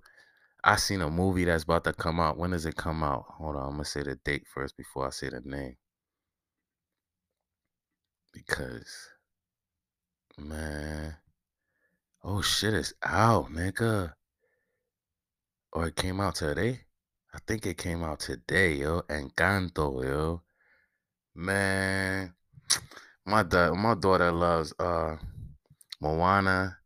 I 0.68 0.76
seen 0.76 1.00
a 1.00 1.08
movie 1.08 1.46
that's 1.46 1.64
about 1.64 1.84
to 1.84 1.94
come 1.94 2.20
out. 2.20 2.36
When 2.36 2.50
does 2.50 2.66
it 2.66 2.76
come 2.76 3.02
out? 3.02 3.24
Hold 3.38 3.56
on, 3.56 3.62
I'm 3.62 3.70
gonna 3.70 3.86
say 3.86 4.02
the 4.02 4.16
date 4.16 4.46
first 4.46 4.76
before 4.76 5.06
I 5.06 5.10
say 5.10 5.30
the 5.30 5.40
name. 5.40 5.76
Because 8.34 9.08
man. 10.36 11.16
Oh 12.22 12.42
shit, 12.42 12.74
it's 12.74 12.92
out, 13.02 13.50
nigga. 13.50 14.12
Or 15.72 15.86
it 15.86 15.96
came 15.96 16.20
out 16.20 16.34
today? 16.34 16.80
I 17.32 17.38
think 17.46 17.64
it 17.64 17.78
came 17.78 18.04
out 18.04 18.20
today, 18.20 18.74
yo. 18.74 19.00
Encanto, 19.08 20.04
yo. 20.04 20.42
Man, 21.34 22.34
my 23.24 23.42
da- 23.42 23.72
my 23.72 23.94
daughter 23.94 24.32
loves 24.32 24.74
uh 24.78 25.16
Moana. 26.02 26.76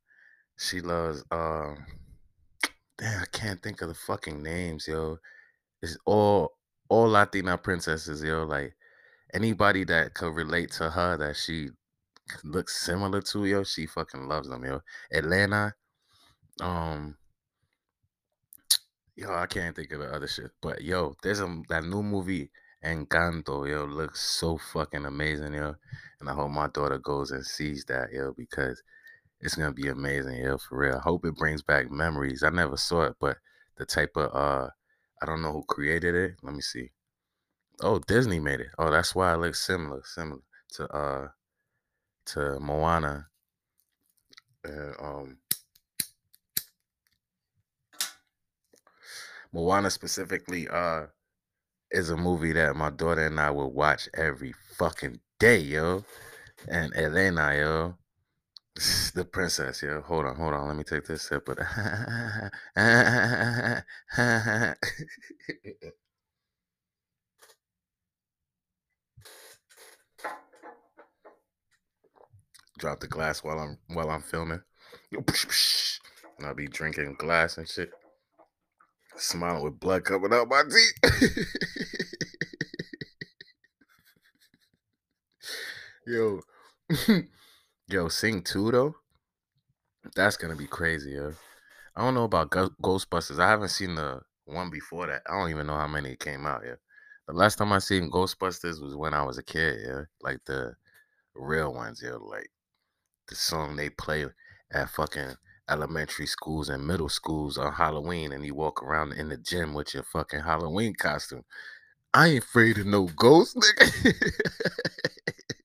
She 0.56 0.80
loves 0.80 1.24
uh 1.32 1.74
damn, 3.02 3.20
I 3.20 3.26
can't 3.32 3.60
think 3.60 3.82
of 3.82 3.88
the 3.88 3.94
fucking 3.94 4.42
names, 4.42 4.86
yo. 4.86 5.18
It's 5.82 5.98
all 6.06 6.52
all 6.88 7.08
Latina 7.08 7.58
princesses, 7.58 8.22
yo. 8.22 8.44
Like 8.44 8.74
anybody 9.34 9.84
that 9.84 10.14
could 10.14 10.34
relate 10.34 10.70
to 10.72 10.90
her 10.90 11.16
that 11.16 11.36
she 11.36 11.70
looks 12.44 12.80
similar 12.80 13.20
to, 13.22 13.44
yo, 13.44 13.64
she 13.64 13.86
fucking 13.86 14.28
loves 14.28 14.48
them, 14.48 14.64
yo. 14.64 14.80
Atlanta, 15.12 15.74
um, 16.60 17.16
yo, 19.16 19.34
I 19.34 19.46
can't 19.46 19.74
think 19.74 19.90
of 19.92 20.00
the 20.00 20.14
other 20.14 20.28
shit, 20.28 20.52
but 20.60 20.82
yo, 20.82 21.16
there's 21.22 21.40
a 21.40 21.62
that 21.68 21.84
new 21.84 22.02
movie 22.02 22.50
Encanto, 22.84 23.68
yo, 23.68 23.84
looks 23.84 24.20
so 24.20 24.58
fucking 24.58 25.06
amazing, 25.06 25.54
yo, 25.54 25.74
and 26.20 26.30
I 26.30 26.34
hope 26.34 26.50
my 26.50 26.68
daughter 26.68 26.98
goes 26.98 27.32
and 27.32 27.44
sees 27.44 27.84
that, 27.86 28.12
yo, 28.12 28.32
because 28.36 28.80
it's 29.42 29.56
gonna 29.56 29.72
be 29.72 29.88
amazing, 29.88 30.38
yo, 30.38 30.56
for 30.56 30.78
real. 30.78 30.96
I 30.96 31.00
hope 31.00 31.24
it 31.24 31.36
brings 31.36 31.62
back 31.62 31.90
memories. 31.90 32.42
I 32.42 32.50
never 32.50 32.76
saw 32.76 33.02
it, 33.02 33.16
but 33.20 33.38
the 33.76 33.84
type 33.84 34.12
of 34.16 34.34
uh, 34.34 34.68
I 35.20 35.26
don't 35.26 35.42
know 35.42 35.52
who 35.52 35.64
created 35.68 36.14
it. 36.14 36.36
Let 36.42 36.54
me 36.54 36.60
see. 36.62 36.90
Oh, 37.80 37.98
Disney 37.98 38.38
made 38.38 38.60
it. 38.60 38.68
Oh, 38.78 38.90
that's 38.90 39.14
why 39.14 39.34
it 39.34 39.38
looks 39.38 39.66
similar, 39.66 40.02
similar 40.04 40.42
to 40.74 40.88
uh 40.88 41.28
to 42.26 42.60
Moana. 42.60 43.26
And 44.64 44.94
um 45.00 45.38
Moana 49.52 49.90
specifically 49.90 50.68
uh 50.68 51.06
is 51.90 52.10
a 52.10 52.16
movie 52.16 52.52
that 52.52 52.76
my 52.76 52.90
daughter 52.90 53.26
and 53.26 53.40
I 53.40 53.50
will 53.50 53.72
watch 53.72 54.08
every 54.14 54.54
fucking 54.76 55.20
day, 55.38 55.58
yo. 55.58 56.04
And 56.68 56.94
Elena, 56.96 57.54
yo. 57.56 57.98
The 59.14 59.24
princess, 59.24 59.82
yo. 59.82 60.00
Hold 60.02 60.26
on, 60.26 60.36
hold 60.36 60.54
on. 60.54 60.68
Let 60.68 60.76
me 60.76 60.84
take 60.84 61.04
this 61.04 61.22
sip. 61.22 61.44
But 61.44 61.58
drop 72.78 73.00
the 73.00 73.06
glass 73.08 73.44
while 73.44 73.58
I'm 73.58 73.78
while 73.88 74.10
I'm 74.10 74.22
filming. 74.22 74.62
And 75.10 76.46
I'll 76.46 76.54
be 76.54 76.66
drinking 76.66 77.16
glass 77.18 77.58
and 77.58 77.68
shit. 77.68 77.90
Smiling 79.16 79.62
with 79.62 79.78
blood 79.78 80.04
coming 80.04 80.32
out 80.32 80.48
my 80.48 80.62
teeth. 80.62 81.46
yo. 86.06 86.40
yo, 87.92 88.08
sing 88.08 88.42
two 88.42 88.70
though. 88.70 88.94
That's 90.16 90.36
gonna 90.36 90.56
be 90.56 90.66
crazy, 90.66 91.12
yo. 91.12 91.34
I 91.94 92.00
don't 92.02 92.14
know 92.14 92.24
about 92.24 92.50
Ghostbusters. 92.50 93.38
I 93.38 93.48
haven't 93.48 93.68
seen 93.68 93.94
the 93.94 94.20
one 94.46 94.70
before 94.70 95.06
that. 95.06 95.22
I 95.28 95.38
don't 95.38 95.50
even 95.50 95.66
know 95.66 95.76
how 95.76 95.86
many 95.86 96.16
came 96.16 96.46
out, 96.46 96.62
yeah. 96.64 96.76
The 97.28 97.34
last 97.34 97.56
time 97.56 97.72
I 97.72 97.78
seen 97.78 98.10
Ghostbusters 98.10 98.82
was 98.82 98.96
when 98.96 99.14
I 99.14 99.22
was 99.22 99.38
a 99.38 99.42
kid, 99.42 99.80
yeah. 99.86 100.02
Like 100.22 100.38
the 100.46 100.74
real 101.34 101.72
ones, 101.74 102.02
yeah. 102.02 102.16
Like 102.16 102.50
the 103.28 103.34
song 103.34 103.76
they 103.76 103.90
play 103.90 104.26
at 104.72 104.90
fucking 104.90 105.36
elementary 105.68 106.26
schools 106.26 106.68
and 106.68 106.86
middle 106.86 107.08
schools 107.08 107.58
on 107.58 107.72
Halloween 107.72 108.32
and 108.32 108.44
you 108.44 108.54
walk 108.54 108.82
around 108.82 109.12
in 109.12 109.28
the 109.28 109.36
gym 109.36 109.74
with 109.74 109.94
your 109.94 110.02
fucking 110.02 110.40
Halloween 110.40 110.94
costume. 110.94 111.44
I 112.14 112.28
ain't 112.28 112.44
afraid 112.44 112.78
of 112.78 112.86
no 112.86 113.06
ghosts, 113.06 113.54
nigga. 113.54 114.22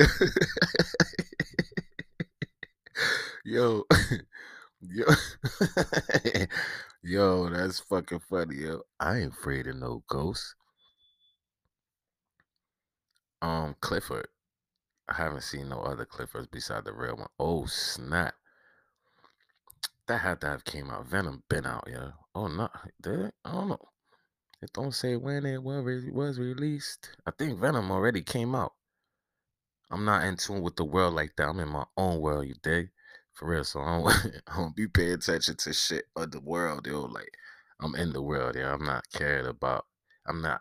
yo, 3.44 3.84
yo, 4.80 4.80
yo, 4.80 5.04
yo, 7.02 7.50
that's 7.50 7.80
fucking 7.80 8.20
funny, 8.28 8.56
yo. 8.56 8.82
I 8.98 9.18
ain't 9.18 9.32
afraid 9.32 9.66
of 9.66 9.76
no 9.76 10.02
ghosts. 10.08 10.54
Um, 13.42 13.76
Clifford. 13.80 14.28
I 15.08 15.14
haven't 15.14 15.42
seen 15.42 15.68
no 15.68 15.80
other 15.80 16.06
Cliffords 16.06 16.50
beside 16.50 16.84
the 16.84 16.92
real 16.92 17.16
one. 17.16 17.28
Oh 17.38 17.66
snap! 17.66 18.34
That 20.06 20.18
had 20.18 20.40
to 20.42 20.46
have 20.46 20.64
came 20.64 20.90
out. 20.90 21.06
Venom 21.06 21.42
been 21.48 21.66
out, 21.66 21.88
yeah. 21.90 22.12
Oh 22.34 22.46
no, 22.46 22.68
did 23.02 23.20
it? 23.20 23.34
I 23.44 23.52
don't 23.52 23.68
know. 23.68 23.88
It 24.62 24.72
don't 24.72 24.94
say 24.94 25.16
when 25.16 25.46
it 25.46 25.62
was 25.62 26.38
released. 26.38 27.10
I 27.26 27.32
think 27.32 27.58
Venom 27.58 27.90
already 27.90 28.22
came 28.22 28.54
out. 28.54 28.72
I'm 29.90 30.04
not 30.04 30.24
in 30.24 30.36
tune 30.36 30.62
with 30.62 30.76
the 30.76 30.84
world 30.84 31.14
like 31.14 31.32
that. 31.36 31.48
I'm 31.48 31.60
in 31.60 31.68
my 31.68 31.84
own 31.96 32.20
world, 32.20 32.46
you 32.46 32.54
dig? 32.62 32.90
For 33.32 33.48
real. 33.48 33.64
So 33.64 33.80
I 33.80 34.00
don't, 34.00 34.42
I 34.46 34.56
don't 34.56 34.76
be 34.76 34.86
paying 34.86 35.12
attention 35.12 35.56
to 35.56 35.72
shit 35.72 36.04
of 36.16 36.30
the 36.30 36.40
world, 36.40 36.86
yo. 36.86 37.02
Like 37.02 37.36
I'm 37.80 37.94
in 37.94 38.12
the 38.12 38.22
world, 38.22 38.56
yeah. 38.56 38.72
I'm 38.72 38.84
not 38.84 39.04
cared 39.12 39.46
about. 39.46 39.86
I'm 40.26 40.42
not 40.42 40.60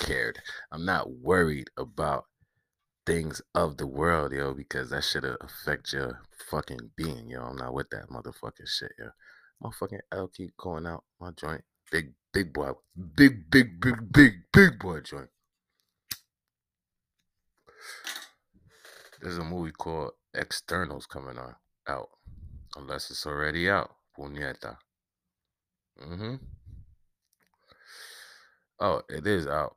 cared. 0.00 0.40
I'm 0.72 0.84
not 0.84 1.10
worried 1.10 1.70
about 1.76 2.24
things 3.06 3.40
of 3.54 3.76
the 3.76 3.86
world, 3.86 4.32
yo, 4.32 4.52
because 4.52 4.90
that 4.90 5.04
should 5.04 5.24
affect 5.24 5.92
your 5.92 6.20
fucking 6.50 6.90
being, 6.96 7.30
yo. 7.30 7.44
I'm 7.44 7.56
not 7.56 7.72
with 7.72 7.88
that 7.90 8.08
motherfucking 8.10 8.68
shit, 8.68 8.92
yo. 8.98 9.10
Motherfucking 9.62 10.00
L 10.12 10.28
keep 10.28 10.56
going 10.56 10.86
out 10.86 11.04
my 11.20 11.30
joint. 11.30 11.62
Big, 11.90 12.12
big 12.32 12.52
boy. 12.52 12.72
Big, 13.16 13.48
big, 13.50 13.80
big, 13.80 14.12
big, 14.12 14.32
big 14.52 14.78
boy 14.78 15.00
joint. 15.00 15.28
There's 19.20 19.38
a 19.38 19.44
movie 19.44 19.72
called 19.72 20.12
Eternals 20.36 21.06
coming 21.06 21.38
on 21.38 21.54
out. 21.86 22.08
Unless 22.76 23.10
it's 23.10 23.26
already 23.26 23.70
out. 23.70 23.90
Puñeta. 24.18 24.76
Mm-hmm. 26.02 26.34
Oh, 28.80 29.02
it 29.08 29.26
is 29.26 29.46
out. 29.46 29.76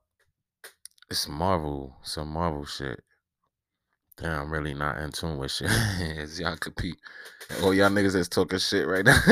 It's 1.10 1.28
Marvel, 1.28 1.96
some 2.04 2.30
Marvel 2.30 2.66
shit. 2.66 3.02
Damn, 4.18 4.42
I'm 4.42 4.52
really 4.52 4.74
not 4.74 4.98
in 4.98 5.12
tune 5.12 5.38
with 5.38 5.52
shit. 5.52 5.72
Y'all 6.40 6.58
compete. 6.58 6.98
Oh, 7.62 7.72
y'all 7.72 7.90
niggas 7.90 8.16
is 8.16 8.28
talking 8.28 8.60
shit 8.60 8.86
right 8.86 9.06
now. 9.06 9.18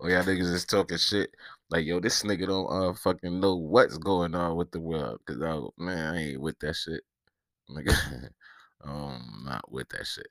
oh, 0.00 0.08
y'all 0.08 0.22
niggas 0.22 0.52
is 0.52 0.66
talking 0.66 0.98
shit. 0.98 1.30
Like, 1.70 1.86
yo, 1.86 2.00
this 2.00 2.22
nigga 2.22 2.46
don't 2.46 2.70
uh 2.70 2.92
fucking 2.92 3.40
know 3.40 3.56
what's 3.56 3.96
going 3.96 4.34
on 4.34 4.56
with 4.56 4.70
the 4.72 4.80
world. 4.80 5.20
Cause 5.26 5.40
I 5.40 5.82
man, 5.82 6.14
I 6.14 6.18
ain't 6.18 6.40
with 6.40 6.58
that 6.60 6.76
shit. 6.76 7.02
Nigga. 7.70 8.28
um 8.84 9.44
not 9.44 9.70
with 9.70 9.88
that 9.90 10.06
shit. 10.06 10.28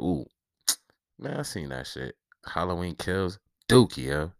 Ooh. 0.00 0.26
Man, 1.18 1.36
I 1.38 1.42
seen 1.42 1.68
that 1.70 1.86
shit. 1.86 2.16
Halloween 2.44 2.96
kills. 2.96 3.38
Dookie, 3.68 4.06
yo. 4.06 4.32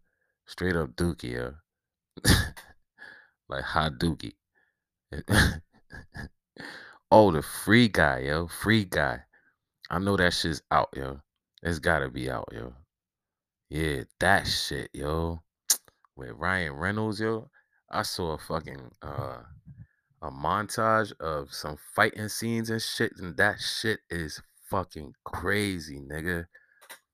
Straight 0.45 0.75
up 0.75 0.91
Dookie, 0.95 1.33
yo. 1.33 1.53
like 3.49 3.63
hot 3.63 3.93
Dookie. 3.93 4.33
Oh, 7.11 7.31
the 7.31 7.41
free 7.41 7.87
guy, 7.87 8.19
yo. 8.19 8.47
Free 8.47 8.83
guy. 8.83 9.21
I 9.89 9.99
know 9.99 10.17
that 10.17 10.33
shit's 10.33 10.61
out, 10.71 10.89
yo. 10.95 11.21
It's 11.61 11.79
gotta 11.79 12.09
be 12.09 12.29
out, 12.29 12.49
yo. 12.51 12.73
Yeah, 13.69 14.03
that 14.19 14.47
shit, 14.47 14.89
yo. 14.93 15.41
With 16.17 16.31
Ryan 16.31 16.73
Reynolds, 16.73 17.19
yo. 17.19 17.49
I 17.89 18.01
saw 18.01 18.33
a 18.33 18.37
fucking 18.37 18.91
uh 19.01 19.43
a 20.25 20.31
montage 20.31 21.13
of 21.19 21.53
some 21.53 21.77
fighting 21.95 22.29
scenes 22.29 22.69
and 22.71 22.81
shit, 22.81 23.13
and 23.17 23.37
that 23.37 23.59
shit 23.59 23.99
is 24.09 24.41
fucking 24.69 25.13
crazy, 25.23 25.99
nigga. 25.99 26.47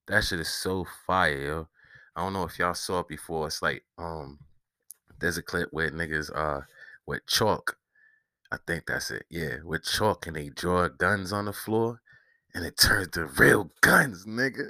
That 0.07 0.23
shit 0.23 0.39
is 0.39 0.49
so 0.49 0.85
fire, 1.05 1.41
yo. 1.41 1.67
I 2.15 2.23
don't 2.23 2.33
know 2.33 2.43
if 2.43 2.57
y'all 2.57 2.73
saw 2.73 2.99
it 2.99 3.09
before. 3.09 3.47
It's 3.47 3.61
like 3.61 3.83
um 3.97 4.39
there's 5.19 5.37
a 5.37 5.41
clip 5.41 5.69
where 5.71 5.91
niggas 5.91 6.31
uh 6.35 6.61
with 7.05 7.25
chalk. 7.27 7.77
I 8.51 8.57
think 8.65 8.85
that's 8.87 9.11
it. 9.11 9.25
Yeah, 9.29 9.57
with 9.63 9.83
chalk 9.83 10.27
and 10.27 10.35
they 10.35 10.49
draw 10.49 10.87
guns 10.87 11.33
on 11.33 11.45
the 11.45 11.53
floor 11.53 12.01
and 12.53 12.65
it 12.65 12.77
turns 12.77 13.09
to 13.09 13.25
real 13.25 13.71
guns, 13.81 14.25
nigga. 14.25 14.69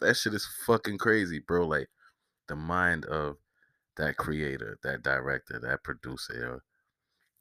that 0.00 0.16
shit 0.16 0.34
is 0.34 0.48
fucking 0.66 0.98
crazy, 0.98 1.40
bro. 1.40 1.66
Like 1.66 1.88
the 2.48 2.56
mind 2.56 3.04
of 3.06 3.36
that 3.96 4.16
creator, 4.16 4.78
that 4.82 5.02
director, 5.02 5.60
that 5.60 5.84
producer, 5.84 6.62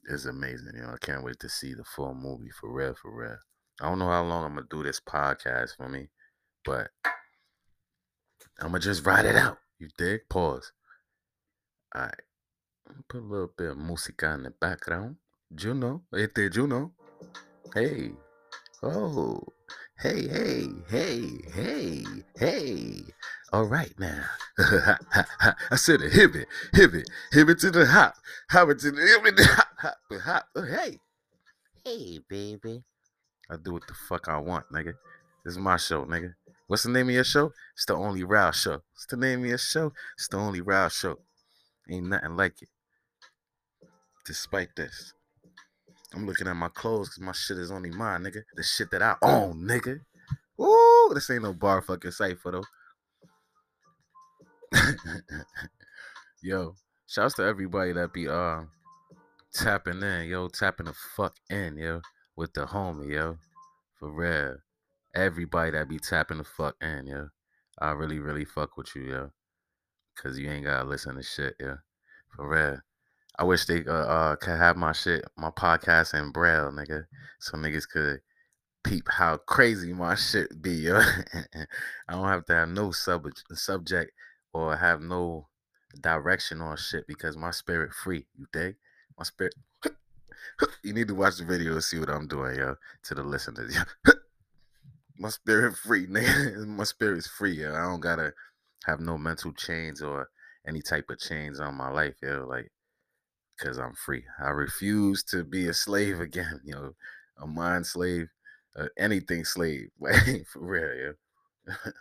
is 0.06 0.26
amazing. 0.26 0.74
You 0.76 0.84
know, 0.84 0.94
I 0.94 0.98
can't 1.06 1.24
wait 1.24 1.40
to 1.40 1.50
see 1.50 1.74
the 1.74 1.84
full 1.84 2.14
movie 2.14 2.52
for 2.60 2.72
real, 2.72 2.94
for 2.94 3.16
real. 3.16 3.38
I 3.80 3.90
don't 3.90 4.00
know 4.00 4.10
how 4.10 4.24
long 4.24 4.46
I'm 4.46 4.56
gonna 4.56 4.68
do 4.70 4.84
this 4.84 5.00
podcast 5.00 5.76
for 5.78 5.90
me, 5.90 6.10
but 6.66 6.90
I'm 8.60 8.68
gonna 8.68 8.80
just 8.80 9.06
ride 9.06 9.26
it 9.26 9.36
out. 9.36 9.58
You 9.80 9.90
dig? 9.98 10.22
Pause. 10.30 10.72
All 11.96 12.04
right. 12.04 12.22
Put 13.10 13.22
a 13.22 13.26
little 13.26 13.52
bit 13.58 13.72
of 13.72 13.78
música 13.78 14.36
in 14.36 14.44
the 14.44 14.52
background. 14.52 15.16
Juno, 15.54 16.04
este 16.14 16.50
Juno. 16.52 16.94
Hey. 17.74 18.12
Oh. 18.84 19.42
Hey, 20.02 20.28
hey, 20.28 20.68
hey, 20.90 21.30
hey, 21.54 22.04
hey. 22.36 23.04
All 23.54 23.66
right 23.66 23.94
now. 24.00 24.24
I 24.58 25.76
said 25.76 26.02
a 26.02 26.10
it, 26.36 27.08
hip 27.32 27.50
it 27.50 27.60
to 27.60 27.70
the 27.70 27.86
hop, 27.86 28.16
hop 28.50 28.70
to 28.70 28.92
the 28.92 29.00
it, 29.00 29.40
hop, 29.46 29.68
hop, 29.78 29.98
hop. 30.24 30.46
Oh, 30.56 30.64
hey. 30.64 30.98
Hey, 31.86 32.20
baby. 32.28 32.84
I 33.48 33.58
do 33.64 33.74
what 33.74 33.86
the 33.88 33.94
fuck 33.94 34.28
I 34.28 34.38
want, 34.40 34.66
nigga. 34.74 34.96
This 35.46 35.52
is 35.52 35.60
my 35.60 35.78
show, 35.78 36.04
nigga. 36.06 36.34
What's 36.66 36.82
the 36.82 36.90
name 36.90 37.10
of 37.10 37.14
your 37.14 37.24
show? 37.24 37.52
It's 37.76 37.86
the 37.86 37.94
Only 37.94 38.24
Row 38.24 38.50
Show. 38.50 38.82
What's 38.94 39.06
the 39.08 39.18
name 39.18 39.42
of 39.42 39.46
your 39.46 39.60
show? 39.60 39.94
It's 40.18 40.30
the 40.30 40.38
Only 40.38 40.62
Row 40.62 40.90
Show. 40.90 41.20
Ain't 41.88 42.08
nothing 42.08 42.36
like 42.36 42.60
it. 42.64 42.70
Despite 44.26 44.76
this. 44.76 45.14
I'm 46.14 46.26
looking 46.26 46.48
at 46.48 46.56
my 46.56 46.70
clothes 46.70 47.10
because 47.10 47.24
my 47.24 47.32
shit 47.32 47.58
is 47.58 47.72
only 47.72 47.92
mine, 47.92 48.24
nigga. 48.24 48.44
The 48.56 48.64
shit 48.64 48.92
that 48.92 49.02
I 49.02 49.16
own, 49.22 49.64
nigga. 49.64 50.02
Woo! 50.58 51.14
This 51.14 51.30
ain't 51.30 51.44
no 51.44 51.54
bar 51.54 51.82
fucking 51.82 52.12
cipher 52.12 52.52
though. 52.52 52.64
yo, 56.42 56.76
shouts 57.08 57.36
to 57.36 57.44
everybody 57.44 57.94
that 57.94 58.14
be 58.14 58.28
uh 58.28 58.62
tapping 59.54 60.02
in, 60.02 60.28
yo, 60.28 60.48
tapping 60.48 60.86
the 60.88 60.94
fuck 60.94 61.36
in, 61.50 61.78
yo, 61.78 62.02
with 62.36 62.54
the 62.54 62.66
homie, 62.66 63.12
yo. 63.12 63.38
For 64.00 64.12
real. 64.12 64.58
Everybody 65.14 65.72
that 65.72 65.90
be 65.90 66.00
tapping 66.00 66.38
the 66.40 66.44
fuck 66.44 66.76
in, 66.82 67.08
yo. 67.08 67.30
I 67.80 67.92
really, 67.92 68.20
really 68.20 68.46
fuck 68.46 68.78
with 68.78 68.96
you, 68.96 69.04
yo. 69.04 69.32
Cause 70.22 70.38
you 70.38 70.50
ain't 70.50 70.66
gotta 70.66 70.88
listen 70.88 71.16
to 71.16 71.24
shit, 71.24 71.56
yo. 71.60 71.78
For 72.36 72.48
real. 72.48 72.80
I 73.38 73.44
wish 73.44 73.66
they 73.66 73.86
uh, 73.86 73.92
uh 73.92 74.36
could 74.36 74.58
have 74.58 74.78
my 74.78 74.92
shit, 74.92 75.26
my 75.38 75.52
podcast 75.52 76.14
in 76.14 76.32
braille, 76.32 76.72
nigga, 76.72 77.06
so 77.40 77.58
niggas 77.58 77.88
could 77.88 78.22
peep 78.84 79.08
how 79.10 79.38
crazy 79.38 79.94
my 79.94 80.16
shit 80.16 80.62
be, 80.62 80.72
yo. 80.72 81.00
I 82.08 82.14
don't 82.14 82.28
have 82.28 82.46
to 82.46 82.54
have 82.54 82.70
no 82.70 82.92
sub 82.92 83.28
subject 83.54 84.12
or 84.54 84.76
have 84.76 85.02
no 85.02 85.48
direction 86.00 86.62
on 86.62 86.78
shit 86.78 87.08
because 87.08 87.38
my 87.38 87.52
spirit 87.52 87.94
free. 87.94 88.26
You 88.38 88.48
dig? 88.52 88.76
My 89.18 89.24
spirit. 89.24 89.56
you 90.84 90.94
need 90.94 91.08
to 91.08 91.16
watch 91.16 91.38
the 91.38 91.46
video 91.46 91.74
to 91.76 91.82
see 91.82 92.00
what 92.00 92.10
I'm 92.10 92.28
doing, 92.28 92.58
yo. 92.58 92.76
To 93.06 93.16
the 93.16 93.24
listeners, 93.24 93.76
my 95.18 95.30
spirit 95.30 95.76
free, 95.76 96.08
nigga. 96.08 96.66
my 96.68 96.84
spirit's 96.84 97.28
free, 97.28 97.62
yo. 97.62 97.74
I 97.74 97.82
don't 97.82 98.00
gotta 98.00 98.34
have 98.86 99.00
no 99.00 99.18
mental 99.18 99.54
chains 99.54 100.02
or 100.02 100.30
any 100.68 100.82
type 100.82 101.10
of 101.10 101.20
chains 101.20 101.60
on 101.60 101.76
my 101.76 101.90
life, 101.90 102.16
yo. 102.22 102.46
Like 102.48 102.72
because 103.62 103.78
I'm 103.78 103.94
free. 103.94 104.24
I 104.40 104.50
refuse 104.50 105.24
to 105.26 105.44
be 105.44 105.68
a 105.68 105.74
slave 105.74 106.20
again, 106.28 106.60
you 106.64 106.74
know, 106.74 106.96
a 107.42 107.48
mind 107.48 107.86
slave, 107.86 108.30
uh, 108.76 108.88
anything 108.98 109.46
slave, 109.46 109.90
for 110.48 110.60
real, 110.60 111.16
yeah. 111.68 111.76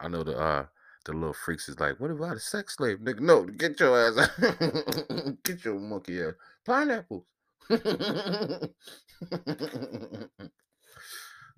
I 0.00 0.08
know 0.08 0.22
the 0.22 0.38
uh 0.38 0.64
the 1.04 1.12
little 1.12 1.34
freaks 1.34 1.68
is 1.68 1.78
like, 1.80 1.98
what 1.98 2.10
about 2.10 2.36
a 2.36 2.40
sex 2.40 2.76
slave, 2.76 2.98
nigga? 2.98 3.20
No, 3.20 3.44
get 3.44 3.80
your 3.80 3.98
ass, 3.98 4.18
out. 4.18 5.42
get 5.44 5.64
your 5.64 5.78
monkey 5.78 6.22
ass, 6.22 6.34
pineapples. 6.64 7.24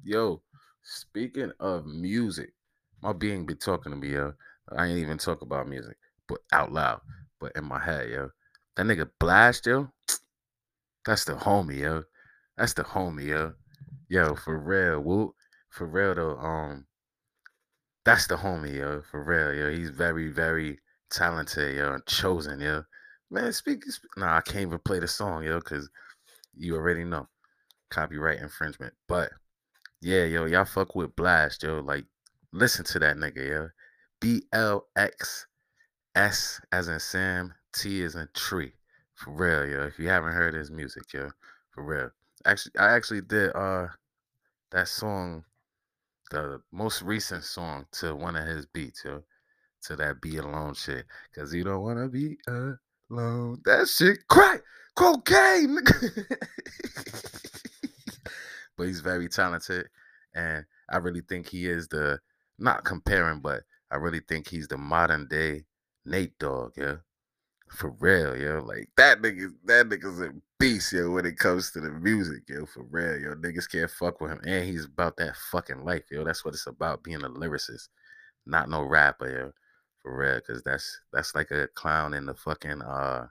Yo, 0.04 0.42
speaking 0.82 1.52
of 1.60 1.86
music, 1.86 2.52
my 3.02 3.12
being 3.12 3.46
be 3.46 3.54
talking 3.54 3.90
to 3.92 3.98
me, 3.98 4.12
yo. 4.12 4.34
I 4.76 4.86
ain't 4.86 4.98
even 4.98 5.18
talk 5.18 5.42
about 5.42 5.68
music, 5.68 5.96
but 6.28 6.38
out 6.52 6.72
loud 6.72 7.00
but 7.42 7.52
in 7.56 7.64
my 7.64 7.80
head, 7.84 8.08
yo. 8.08 8.30
That 8.76 8.86
nigga 8.86 9.10
Blxst, 9.20 9.66
yo. 9.66 9.90
That's 11.04 11.24
the 11.24 11.34
homie, 11.34 11.80
yo. 11.80 12.04
That's 12.56 12.74
the 12.74 12.84
homie, 12.84 13.26
yo. 13.26 13.54
Yo, 14.08 14.36
for 14.36 14.56
real, 14.56 15.00
whoop. 15.00 15.34
For 15.70 15.86
real 15.86 16.14
though, 16.14 16.38
um, 16.38 16.86
that's 18.04 18.26
the 18.26 18.36
homie, 18.36 18.76
yo. 18.76 19.02
For 19.10 19.24
real, 19.24 19.54
yo. 19.54 19.76
He's 19.76 19.90
very, 19.90 20.28
very 20.28 20.78
talented, 21.10 21.76
yo, 21.76 21.98
chosen, 22.06 22.60
yo. 22.60 22.84
Man, 23.30 23.52
speak, 23.52 23.84
speak. 23.84 24.10
Nah, 24.16 24.36
I 24.36 24.40
can't 24.42 24.66
even 24.66 24.78
play 24.78 25.00
the 25.00 25.08
song, 25.08 25.42
yo, 25.44 25.58
because 25.58 25.88
you 26.54 26.76
already 26.76 27.04
know 27.04 27.26
copyright 27.90 28.40
infringement. 28.40 28.92
But 29.08 29.30
yeah, 30.00 30.24
yo, 30.24 30.44
y'all 30.44 30.66
fuck 30.66 30.94
with 30.94 31.16
Blxst, 31.16 31.62
yo. 31.62 31.80
Like, 31.80 32.04
listen 32.52 32.84
to 32.84 32.98
that 33.00 33.16
nigga, 33.16 33.48
yo. 33.48 33.68
B 34.20 34.42
L 34.52 34.86
X 34.94 35.46
S 36.14 36.60
as 36.72 36.88
in 36.88 37.00
Sam, 37.00 37.54
T 37.74 38.02
as 38.04 38.14
in 38.14 38.28
tree. 38.34 38.72
For 39.14 39.32
real, 39.32 39.66
yo. 39.66 39.86
If 39.86 39.98
you 39.98 40.08
haven't 40.08 40.32
heard 40.32 40.54
his 40.54 40.70
music, 40.70 41.12
yo, 41.12 41.30
for 41.70 41.84
real. 41.84 42.10
Actually, 42.44 42.72
I 42.78 42.92
actually 42.94 43.22
did 43.22 43.54
uh 43.54 43.88
that 44.72 44.88
song, 44.88 45.44
the 46.30 46.60
most 46.72 47.02
recent 47.02 47.44
song 47.44 47.86
to 47.92 48.14
one 48.14 48.36
of 48.36 48.46
his 48.46 48.66
beats, 48.66 49.02
yo. 49.04 49.22
To 49.84 49.96
that 49.96 50.20
be 50.20 50.36
alone 50.36 50.74
shit. 50.74 51.06
Cause 51.34 51.52
you 51.52 51.64
don't 51.64 51.82
wanna 51.82 52.08
be 52.08 52.38
alone. 52.46 53.60
That 53.64 53.88
shit 53.88 54.28
crack 54.28 54.62
cocaine. 54.94 55.78
but 58.76 58.86
he's 58.86 59.00
very 59.00 59.28
talented. 59.28 59.88
And 60.34 60.64
I 60.88 60.98
really 60.98 61.22
think 61.22 61.48
he 61.48 61.66
is 61.66 61.88
the 61.88 62.20
not 62.58 62.84
comparing, 62.84 63.40
but 63.40 63.62
I 63.90 63.96
really 63.96 64.20
think 64.20 64.48
he's 64.48 64.68
the 64.68 64.78
modern 64.78 65.26
day 65.26 65.64
Nate 66.04 66.38
Dogg, 66.38 66.72
yeah. 66.76 66.96
For 67.68 67.90
real, 68.00 68.36
yo. 68.36 68.60
Like 68.60 68.90
that 68.96 69.22
nigga, 69.22 69.50
that 69.64 69.88
nigga's 69.88 70.20
a 70.20 70.32
beast, 70.58 70.92
yo, 70.92 71.10
when 71.10 71.26
it 71.26 71.38
comes 71.38 71.70
to 71.72 71.80
the 71.80 71.90
music, 71.90 72.42
yo. 72.48 72.66
For 72.66 72.84
real, 72.84 73.18
yo. 73.18 73.34
Niggas 73.34 73.70
can't 73.70 73.90
fuck 73.90 74.20
with 74.20 74.32
him. 74.32 74.40
And 74.44 74.64
he's 74.64 74.84
about 74.84 75.16
that 75.18 75.36
fucking 75.50 75.84
life, 75.84 76.04
yo. 76.10 76.24
That's 76.24 76.44
what 76.44 76.54
it's 76.54 76.66
about, 76.66 77.02
being 77.02 77.22
a 77.22 77.30
lyricist. 77.30 77.88
Not 78.46 78.68
no 78.68 78.82
rapper, 78.82 79.30
yo. 79.30 79.52
For 80.02 80.16
real. 80.16 80.40
Cause 80.40 80.62
that's 80.64 81.00
that's 81.12 81.34
like 81.34 81.50
a 81.50 81.68
clown 81.74 82.14
in 82.14 82.26
the 82.26 82.34
fucking 82.34 82.82
uh 82.82 83.28